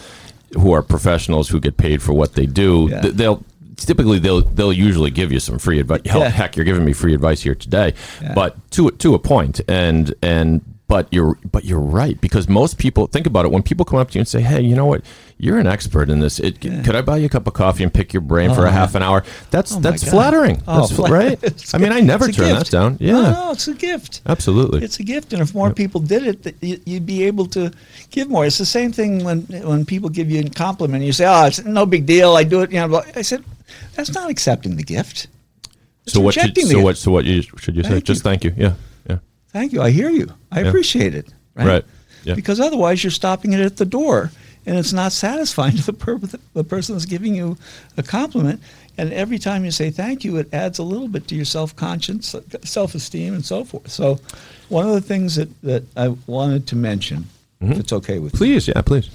[0.53, 3.43] who are professionals who get paid for what they do, th- they'll
[3.75, 6.01] typically they'll they'll usually give you some free advice.
[6.05, 6.29] Hell, Yeah.
[6.29, 8.33] heck, you're giving me free advice here today, Yeah.
[8.33, 10.61] but to to a point, and and.
[10.89, 14.11] But you're but you're right because most people think about it when people come up
[14.11, 15.01] to you and say, "Hey, you know what?
[15.39, 16.39] You're an expert in this.
[16.39, 18.67] It, Could I buy you a cup of coffee and pick your brain for a
[18.67, 20.11] Oh, half an hour?" That's Oh, that's God.
[20.11, 20.61] flattering.
[20.67, 21.39] Oh, that's fla- right.
[21.73, 22.97] I mean, I never turn that down.
[22.99, 24.21] Yeah, No, no, it's a gift.
[24.27, 24.83] absolutely.
[24.83, 26.55] It's a gift, and if more people did it,
[26.85, 27.71] you'd be able to
[28.11, 28.45] give more.
[28.45, 31.45] It's the same thing when when people give you a compliment, and you say, "Oh,
[31.45, 32.35] it's no big deal.
[32.35, 33.01] I do it." You know.
[33.15, 33.41] I said,
[33.95, 35.27] "That's not accepting the gift."
[36.05, 36.33] It's so what?
[36.33, 36.83] Should, so gift.
[36.83, 36.97] what?
[36.97, 37.23] So what?
[37.25, 37.89] You, should you say?
[37.89, 38.29] Thank Just you.
[38.29, 38.53] thank you.
[38.57, 38.73] Yeah, yeah.
[39.53, 39.81] Thank you.
[39.81, 40.27] I hear you.
[40.51, 40.67] I Yeah.
[40.67, 41.27] appreciate it.
[41.55, 41.67] Right.
[41.67, 41.85] Right.
[42.25, 42.33] Yeah.
[42.35, 44.31] Because otherwise, you're stopping it at the door,
[44.65, 46.19] and it's not satisfying to the, per-
[46.53, 47.57] the person that's giving you
[47.97, 48.61] a compliment.
[48.97, 51.75] And every time you say thank you, it adds a little bit to your self
[51.75, 53.89] conscience, self esteem, and so forth.
[53.89, 54.19] So,
[54.69, 57.25] one of the things that, that I wanted to mention,
[57.61, 57.79] if mm-hmm.
[57.79, 59.09] it's okay with you, Please, yeah, please.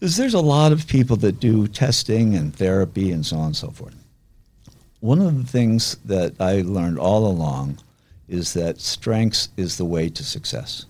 [0.00, 3.56] is there's a lot of people that do testing and therapy and so on and
[3.56, 3.94] so forth.
[5.00, 7.78] One of the things that I learned all along
[8.28, 10.86] is that strengths is the way to success.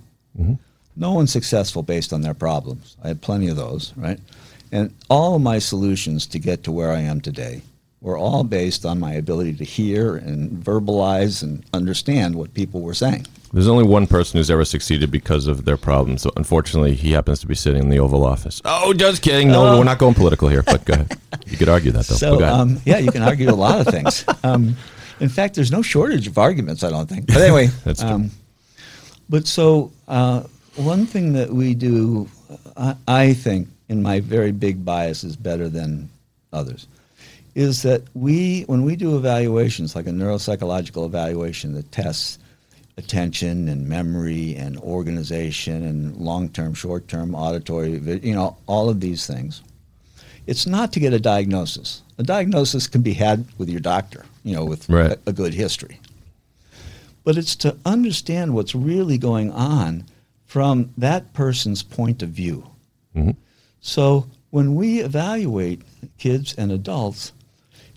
[0.98, 2.96] No one's successful based on their problems.
[3.02, 4.18] I had plenty of those, right?
[4.72, 7.62] And all of my solutions to get to where I am today
[8.00, 12.94] were all based on my ability to hear and verbalize and understand what people were
[12.94, 13.26] saying.
[13.52, 16.22] There's only one person who's ever succeeded because of their problems.
[16.22, 18.60] So unfortunately, he happens to be sitting in the Oval Office.
[18.64, 19.48] Oh, just kidding.
[19.48, 20.62] No, we're not going political here.
[20.62, 21.18] But go ahead.
[21.46, 22.14] You could argue that though.
[22.26, 22.52] So, go ahead.
[22.60, 24.24] um, yeah, you can argue a lot of things.
[24.44, 24.76] Um,
[25.20, 27.26] in fact, there's no shortage of arguments, I don't think.
[27.26, 28.10] But anyway, That's true.
[28.10, 28.30] um,
[29.28, 30.42] but so uh,
[30.76, 32.28] one thing that we do,
[32.76, 36.08] uh, I think, in my very big bias, is better than
[36.52, 36.86] others,
[37.54, 42.38] is that we, when we do evaluations, like a neuropsychological evaluation that tests
[42.98, 49.62] attention and memory and organization and long-term, short-term auditory, you know, all of these things,
[50.46, 52.02] it's not to get a diagnosis.
[52.18, 55.10] A diagnosis can be had with your doctor, you know, with Right.
[55.12, 55.98] a, a good history.
[57.24, 60.04] But it's to understand what's really going on
[60.44, 62.70] from that person's point of view.
[63.80, 65.82] So when we evaluate
[66.18, 67.32] kids and adults,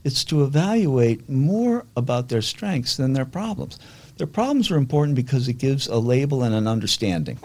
[0.04, 3.80] it's to evaluate more about their strengths than their problems.
[4.18, 7.38] Their problems are important because it gives a label and an understanding.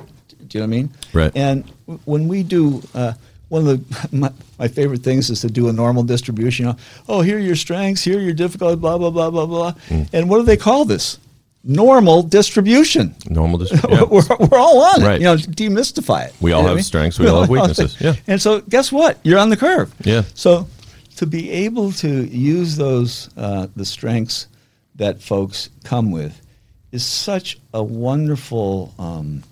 [0.48, 0.90] Do you know what I mean?
[1.12, 1.32] Right.
[1.34, 3.14] And w- when we do, uh,
[3.54, 6.66] one of the my, my favorite things is to do a normal distribution.
[6.66, 6.78] You know,
[7.08, 9.72] oh, here are your strengths, here are your difficulties, blah blah blah blah blah.
[9.88, 10.08] Mm.
[10.12, 11.18] And what do they call this?
[11.62, 13.14] Normal distribution.
[13.30, 13.96] Normal distribution.
[13.96, 14.04] yeah.
[14.04, 15.06] we're, we're all on it.
[15.06, 15.20] Right.
[15.20, 16.34] You know, demystify it.
[16.40, 16.84] We all You know have I mean?
[16.84, 17.96] strengths, we all have weaknesses.
[18.00, 18.14] Yeah.
[18.26, 19.18] And so, guess what?
[19.22, 19.94] You're on the curve.
[20.04, 20.22] Yeah.
[20.34, 20.66] So,
[21.16, 24.48] to be able to use those uh, the strengths
[24.96, 26.40] that folks come with
[26.92, 29.42] is such a wonderful um,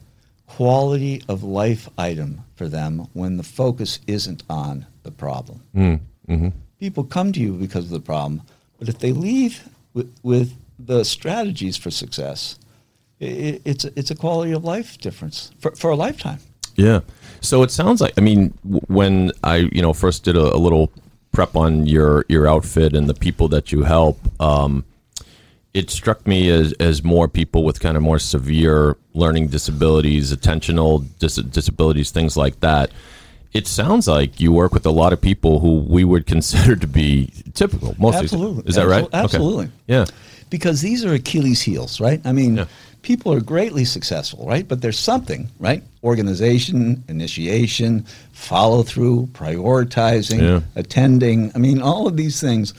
[0.46, 5.60] quality of life item for them when the focus isn't on the problem.
[5.74, 6.48] Mm, mm-hmm.
[6.78, 8.42] People come to you because of the problem,
[8.78, 12.58] but if they leave with, with the strategies for success,
[13.20, 16.38] i i- it's a, it's a quality of life difference for, for a lifetime.
[16.76, 17.00] Yeah.
[17.40, 18.40] So it sounds like I mean
[18.98, 20.86] when I you know first did a, a little
[21.32, 24.84] prep on your your outfit and the people that you help, um,
[25.74, 31.04] it struck me as as more people with kind of more severe learning disabilities, attentional
[31.18, 32.90] dis- disabilities, things like that.
[33.54, 36.86] It sounds like you work with a lot of people who we would consider to
[36.86, 37.94] be typical.
[37.98, 38.64] Mostly, Absolutely.
[38.66, 39.06] is that right?
[39.12, 39.66] Absolutely.
[39.66, 39.72] Okay.
[39.86, 40.04] Yeah.
[40.50, 42.20] because these are Achilles' heels, right?
[42.26, 42.64] I mean, Yeah.
[43.02, 44.66] people are greatly successful, right?
[44.68, 45.82] But there's something, right?
[46.04, 50.60] Organization, initiation, follow through, prioritizing, Yeah.
[50.76, 51.52] attending.
[51.54, 52.72] I mean, all of these things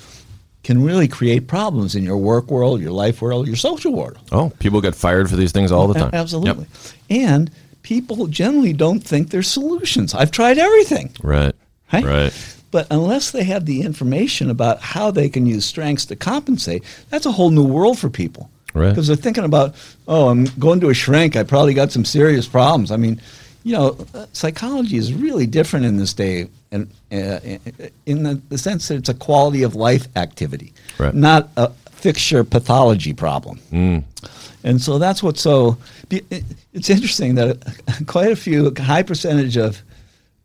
[0.64, 4.18] can really create problems in your work world, your life world, your social world.
[4.32, 6.12] Oh, people get fired for these things all the A- time.
[6.14, 6.66] Absolutely.
[7.10, 7.22] Yep.
[7.22, 7.52] And
[7.84, 10.14] people generally don't think they're solutions.
[10.14, 11.12] I've tried everything.
[11.22, 11.54] Right.
[11.92, 12.06] Right?
[12.06, 12.56] Right.
[12.72, 17.28] But unless they have the information about how they can use strengths to compensate, that's
[17.28, 18.50] a whole new world for people.
[18.74, 18.90] Right.
[18.90, 19.76] Because they're thinking about,
[20.08, 21.36] oh, I'm going to a shrink.
[21.36, 22.90] I probably got some serious problems.
[22.90, 23.22] I mean,
[23.64, 23.98] you know,
[24.34, 27.40] psychology is really different in this day, and uh,
[28.06, 31.14] in the, the sense that it's a quality of life activity, Right.
[31.14, 33.60] not a fixture pathology problem.
[34.66, 35.78] And so that's what's so.
[36.10, 37.58] It's interesting that
[38.08, 39.82] quite a few, a high percentage of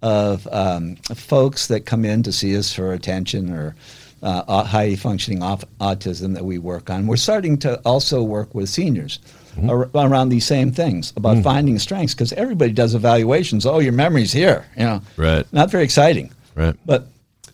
[0.03, 3.75] of um, folks that come in to see us for attention or
[4.23, 7.07] uh, high functioning off autism that we work on.
[7.09, 9.19] We're starting to also work with seniors
[9.59, 9.71] Mm-hmm.
[9.71, 11.43] ar- around these same things about Mm.
[11.43, 13.67] finding strengths because everybody does evaluations.
[13.67, 14.65] Oh, your memory's here.
[14.77, 15.45] You know, Right.
[15.53, 16.31] Not very exciting.
[16.55, 16.75] Right.
[16.87, 17.09] But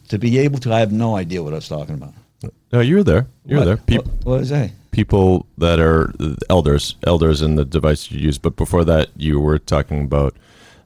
[0.08, 2.14] to be able to, I have no idea what I was talking about.
[2.72, 3.26] No, you were there.
[3.46, 3.98] You were What- there.
[3.98, 6.12] What, what did I people that are
[6.48, 8.38] elders, elders in the device you use.
[8.38, 10.36] But before that, you were talking about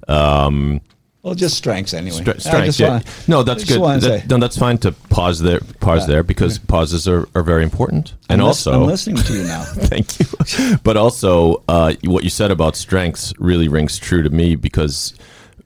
[0.09, 0.81] um,
[1.29, 2.17] Well, just strengths anyway.
[2.27, 2.81] I strengths.
[2.81, 2.89] Yeah.
[2.89, 3.81] wanna- no, that's good.
[4.01, 5.61] That- no, that's fine to pause there.
[5.81, 8.15] Pause there because pauses are, are very important.
[8.31, 9.63] And I'm also, I'm listening to you now.
[9.67, 10.79] Thank you.
[10.83, 15.13] But also, uh, what you said about strengths really rings true to me because,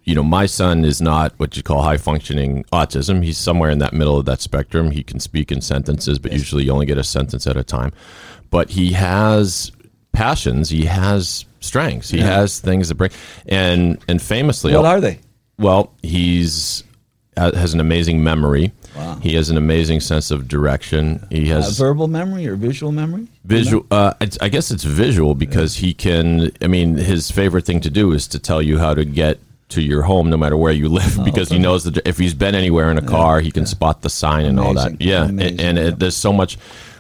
[0.03, 3.23] you know, my son is not what you call high functioning autism.
[3.23, 4.91] He's somewhere in that middle of that spectrum.
[4.91, 7.93] He can speak in sentences, but usually you only get a sentence at a time.
[8.51, 9.71] But he has
[10.13, 10.69] passions.
[10.71, 12.11] He has strengths.
[12.11, 13.13] He has things that bring
[13.47, 15.21] and and famously, what are they?
[15.59, 16.85] Well, he's
[17.37, 18.73] has an amazing memory.
[19.23, 21.27] He has an amazing sense of direction.
[21.31, 23.29] He Uh, has verbal memory or visual memory?
[23.45, 23.87] Visual.
[23.91, 26.51] Uh, it's, I guess it's visual because he can.
[26.61, 29.39] I mean, his favorite thing to do is to tell you how to get
[29.71, 32.55] to your home, no matter where you live, because he knows that if he's been
[32.55, 35.01] anywhere in a car, he can spot the sign and all that.
[35.01, 36.59] Yeah, Amazing, and, and it, there's so much.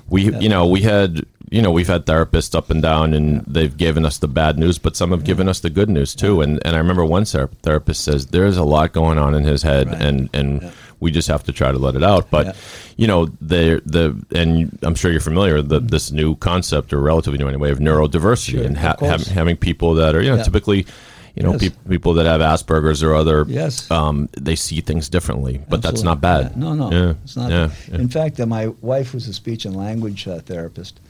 [0.08, 1.26] We, you know, we had.
[1.52, 4.78] You know, we've had therapists up and down, and they've given us the bad news,
[4.78, 6.40] but some have given us the good news too.
[6.40, 9.62] And and I remember one ther- therapist says there's a lot going on in his
[9.62, 10.00] head, Right.
[10.02, 12.30] and and we just have to try to let it out.
[12.30, 12.52] But Yeah.
[12.96, 17.00] you know, the the and I'm sure you're familiar with the, this new concept, or
[17.02, 19.26] relatively new anyway, of neurodiversity Sure, and of ha- course.
[19.26, 20.42] having people that are you know Yeah.
[20.44, 20.86] typically.
[21.34, 21.60] You know, Yes.
[21.62, 23.90] peop people that have Asperger's or other, Yes.
[23.90, 26.42] um, they see things differently, but that's not bad.
[26.54, 26.62] Yeah.
[26.62, 27.14] No, no, Yeah.
[27.24, 27.50] it's not.
[27.50, 27.70] Yeah.
[27.90, 31.00] In fact, uh, my wife was a speech and language uh, therapist.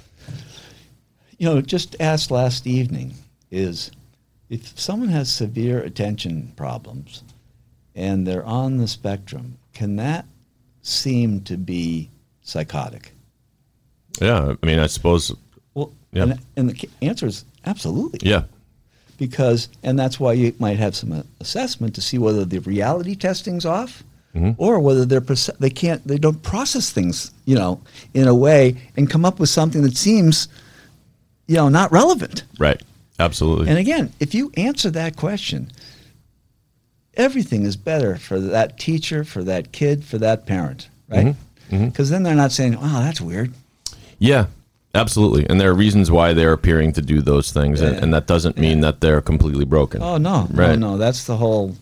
[1.42, 3.14] You know, just asked last evening
[3.50, 3.90] is
[4.48, 7.24] if someone has severe attention problems
[7.96, 10.24] and they're on the spectrum, can that
[10.82, 12.10] seem to be
[12.42, 13.10] psychotic?
[14.20, 14.54] yeah.
[14.62, 15.34] I mean, I suppose.
[15.74, 16.22] Well, Yeah.
[16.22, 18.20] and, and the answer is absolutely.
[18.22, 18.44] Yeah.
[19.18, 23.16] because and that's why you might have some uh, assessment to see whether the reality
[23.16, 24.04] testing's off
[24.58, 25.26] or whether they're
[25.58, 27.80] they can't they don't process things you know
[28.14, 30.46] in a way and come up with something that seems
[31.46, 32.44] you know not relevant.
[32.58, 32.80] Right.
[33.18, 33.68] Absolutely.
[33.68, 35.70] And again, if you answer that question,
[37.14, 41.36] everything is better for that teacher, for that kid, for that parent, right?
[41.70, 43.52] Because then they're not saying, "Wow, that's weird."
[44.18, 44.46] Yeah,
[44.94, 45.48] absolutely.
[45.48, 48.02] And there are reasons why they're appearing to do those things, and, Yeah.
[48.02, 50.02] and that doesn't mean that they're completely broken.
[50.02, 50.78] Oh no, Right.
[50.78, 50.98] no, no.
[50.98, 51.76] That's the whole.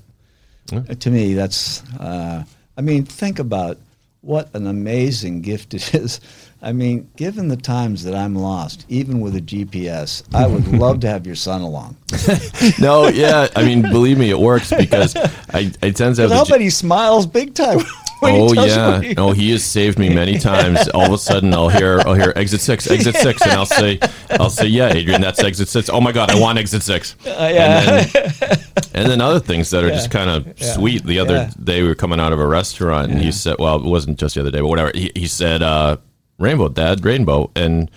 [1.01, 1.83] To me, that's.
[1.99, 2.45] Uh,
[2.77, 3.79] I mean, think about
[4.23, 6.21] what an amazing gift it is.
[6.63, 11.01] I mean, given the times that I'm lost, even with a GPS, I would love
[11.01, 11.97] to have your son along.
[12.79, 13.49] no, yeah.
[13.57, 16.49] I mean, believe me, it works because I, I tend to have.
[16.49, 17.81] Bet he smiles big time.
[18.33, 20.89] Oh yeah, he- oh he has saved me many times.
[20.89, 23.99] All of a sudden, I'll hear, I'll hear exit six, exit six, and I'll say,
[24.33, 25.89] I'll say, yeah, Adrian, that's exit six.
[25.89, 27.17] Oh my god, I want exit six.
[27.27, 27.81] Uh, yeah.
[27.81, 28.59] And then,
[28.95, 30.75] and then other things that are just kind of Yeah.
[30.75, 31.05] sweet.
[31.05, 31.51] The other Yeah.
[31.65, 34.35] day we were coming out of a restaurant, and he said, well, it wasn't just
[34.35, 34.91] the other day, but whatever.
[34.95, 35.97] He, he said, uh,
[36.39, 37.91] rainbow, dad, rainbow, and.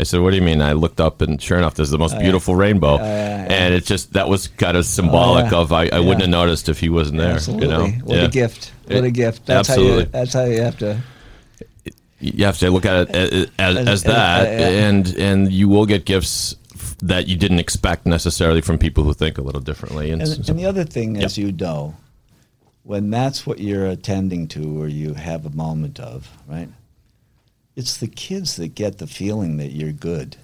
[0.00, 2.18] I said, "What do you mean?" I looked up, and sure enough, there's the most
[2.18, 3.52] beautiful rainbow, Oh, yeah, yeah.
[3.52, 5.58] and it just that was kind of symbolic yeah.
[5.58, 7.34] of I, I wouldn't have noticed if he wasn't there.
[7.34, 7.66] Absolutely.
[7.68, 8.24] You know, What Yeah.
[8.24, 8.72] a gift.
[8.86, 9.46] What a gift.
[9.46, 9.92] That's absolutely.
[9.92, 11.00] how you that's how you have to
[12.20, 14.88] you have to look at it as, as, As- as that, uh, yeah.
[14.88, 19.14] and and you will get gifts f- that you didn't expect necessarily from people who
[19.14, 20.10] think a little differently.
[20.10, 21.94] And, And, so- and the other thing, as you know,
[22.84, 26.68] when that's what you're attending to or you have a moment of, right?
[27.76, 30.36] It's the kids that get the feeling that you're good.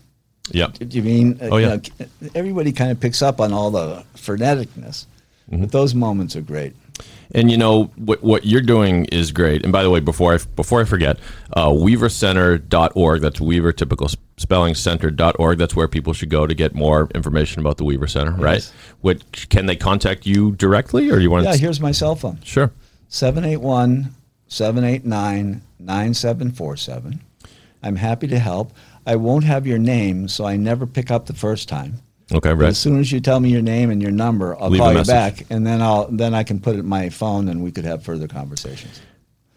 [0.52, 1.38] yeah, Do you mean?
[1.42, 1.76] uh, Oh, you yeah.
[2.00, 5.06] know, everybody kind of picks up on all the freneticness,
[5.50, 5.60] Mm-hmm.
[5.60, 6.74] but those moments are great.
[7.32, 9.62] and you know what what you're doing is great.
[9.64, 11.18] And by the way, before I before I forget,
[11.52, 13.20] uh, WeaverCenter.org.
[13.20, 14.08] That's Weaver typical
[14.38, 15.58] spelling center.org.
[15.58, 18.62] That's where people should go to get more information about the Weaver Center, right?
[19.02, 21.44] Which can they contact you directly, or you want?
[21.44, 22.72] Yeah, to here's my cell phone sure.
[23.08, 24.08] 781
[24.48, 27.20] 789 9747.
[27.82, 28.72] I'm happy to help.
[29.06, 32.00] I won't have your name, so I never pick up the first time.
[32.32, 32.68] Okay, But right.
[32.68, 35.04] As soon as you tell me your name and your number, I'll Leave call you
[35.04, 37.84] back, and then I'll then I can put it in my phone, and we could
[37.84, 39.00] have further conversations.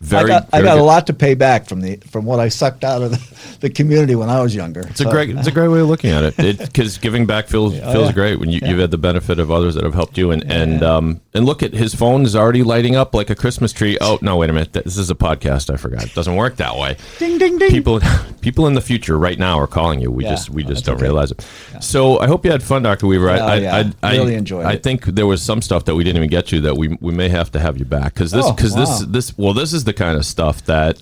[0.01, 2.47] Very, I got, I got a lot to pay back from the from what I
[2.47, 4.81] sucked out of the, the community when I was younger.
[4.87, 6.57] It's a great, it's a great way of looking at it.
[6.59, 8.11] Because giving back feels feels Oh, yeah.
[8.13, 8.69] great when you, Yeah.
[8.69, 10.31] you've had the benefit of others that have helped you.
[10.31, 13.73] And and um and look at his phone is already lighting up like a Christmas
[13.73, 13.97] tree.
[13.99, 15.69] Oh no, wait a minute, this is a podcast.
[15.73, 16.03] I forgot.
[16.05, 16.95] It doesn't work that way.
[17.19, 17.69] ding ding ding.
[17.69, 17.99] People
[18.41, 20.11] people in the future right now are calling you.
[20.11, 20.29] We Yeah.
[20.31, 21.03] just we Oh, just that's don't okay.
[21.03, 21.45] realize it.
[21.81, 23.29] So I hope you had fun, Doctor Weaver.
[23.29, 23.91] I, Oh, I, yeah.
[24.01, 24.83] I, Really I enjoyed I it.
[24.83, 27.27] think there was some stuff that we didn't even get to that we we may
[27.27, 29.05] have to have you back because this Oh, because this wow.
[29.09, 31.01] this well this is the kind of stuff that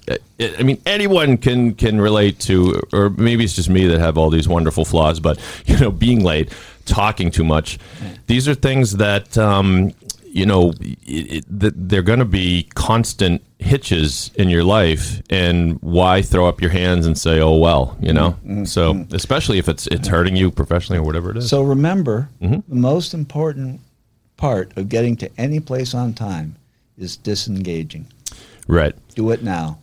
[0.59, 4.29] I mean anyone can can relate to or maybe it's just me that have all
[4.29, 5.35] these wonderful flaws but
[5.65, 6.53] you know being late
[6.85, 7.77] talking too much
[8.27, 9.93] these are things that um,
[10.39, 16.21] you know it, it, they're going to be constant hitches in your life and why
[16.21, 18.63] throw up your hands and say oh well you know Mm-hmm.
[18.65, 22.59] so especially if it's it's hurting you professionally or whatever it is So remember, Mm-hmm.
[22.69, 23.81] the most important
[24.37, 26.55] part of getting to any place on time
[26.97, 28.05] is disengaging.
[28.67, 29.79] Right Do it now.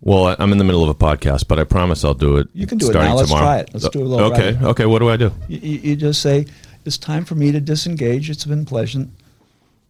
[0.00, 2.48] Well, I'm in the middle of a podcast, but I promise I'll do it.
[2.54, 3.16] You can do it starting now.
[3.16, 3.46] Let's tomorrow.
[3.46, 3.70] try it.
[3.72, 4.52] Let's do a little Okay.
[4.52, 4.66] writing.
[4.66, 4.86] Okay.
[4.86, 5.32] What do I do?
[5.48, 6.46] You, you just say,
[6.84, 8.30] "It's time for me to disengage.
[8.30, 9.10] It's been pleasant.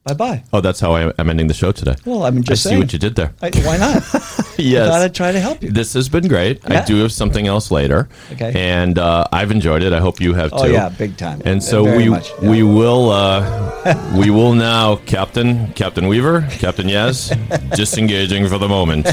[0.09, 1.95] Bye bye." Oh, that's how I, I'm ending the show today.
[2.05, 3.33] Well, I mean, just I see what you did there.
[3.43, 4.03] I, why not?
[4.59, 4.89] yes.
[4.89, 5.71] I thought I'd try to help you.
[5.71, 6.61] This has been great.
[6.71, 8.09] I do have something else later.
[8.33, 8.53] Okay.
[8.55, 9.93] And uh, I've enjoyed it.
[9.93, 10.73] I hope you have Oh, too.
[10.73, 11.43] yeah, big time.
[11.45, 12.51] And so Very we much, yeah.
[12.51, 17.31] we will uh, we will now, Captain Captain Weaver, Captain Yaz,
[17.77, 19.07] disengaging for the moment.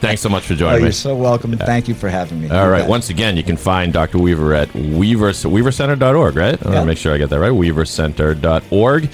[0.00, 0.92] Thanks so much for Oh, joining you're me.
[0.92, 1.52] so welcome.
[1.52, 2.48] And thank you for having me.
[2.50, 2.80] All You right.
[2.80, 2.88] bet.
[2.88, 4.18] Once again, you can find Dr.
[4.18, 6.60] Weaver at Weaver, weavercenter.org, right?
[6.62, 7.52] I want to make sure I get that right.
[7.52, 9.08] Weavercenter.org.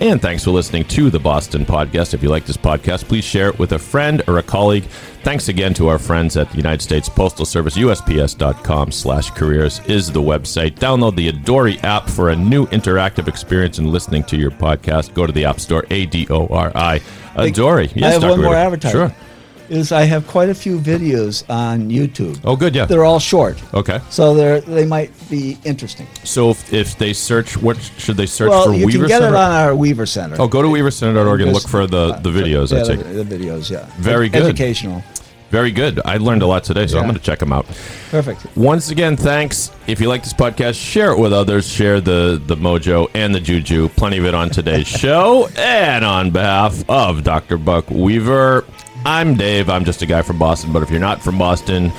[0.00, 2.14] And thanks for listening to the Boston Podcast.
[2.14, 4.84] If you like this podcast, please share it with a friend or a colleague.
[5.24, 7.76] Thanks again to our friends at the United States Postal Service.
[7.76, 10.76] USPS.com slash careers is the website.
[10.78, 15.12] Download the Adori app for a new interactive experience in listening to your podcast.
[15.12, 17.00] Go to the App Store, A-D-O-R-I.
[17.34, 17.92] Adori.
[17.94, 18.30] Yes, I have Dr.
[18.30, 18.56] one more Weaver.
[18.64, 19.12] advertisement.
[19.14, 19.26] Sure.
[19.70, 22.40] Is I have quite a few videos on YouTube.
[22.44, 22.74] Oh, good.
[22.74, 22.86] Yeah.
[22.86, 24.00] They're all short, Okay.
[24.10, 26.08] so they're they might be interesting.
[26.24, 28.74] So if, if they search, what should they search well, for?
[28.74, 29.36] you Weaver can get Center?
[29.36, 30.36] it on our Weaver Center.
[30.40, 32.72] Oh, go to weavercenter.org and look for uh, the, the videos.
[32.72, 33.28] Yeah, I the, take.
[33.28, 33.70] the videos.
[33.70, 34.42] Yeah, Very good.
[34.42, 35.04] Educational.
[35.50, 36.00] Very good.
[36.04, 37.66] I learned a lot today, so I'm going to check them out.
[38.10, 38.46] Perfect.
[38.56, 39.72] Once again, thanks.
[39.88, 41.68] If you like this podcast, share it with others.
[41.68, 43.88] Share the, the mojo and the juju.
[43.90, 45.48] Plenty of it on today's show.
[45.56, 47.56] And on behalf of Dr.
[47.56, 48.64] Buck Weaver,
[49.04, 49.70] I'm Dave.
[49.70, 50.72] I'm just a guy from Boston.
[50.72, 51.92] But if you're not from Boston,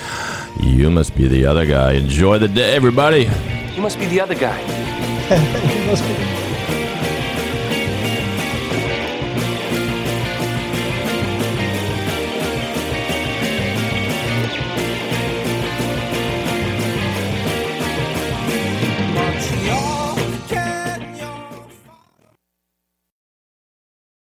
[0.59, 1.93] you must be the other guy.
[1.93, 3.29] Enjoy the day, everybody.
[3.75, 4.59] You must be the other guy.
[5.31, 6.40] You must be-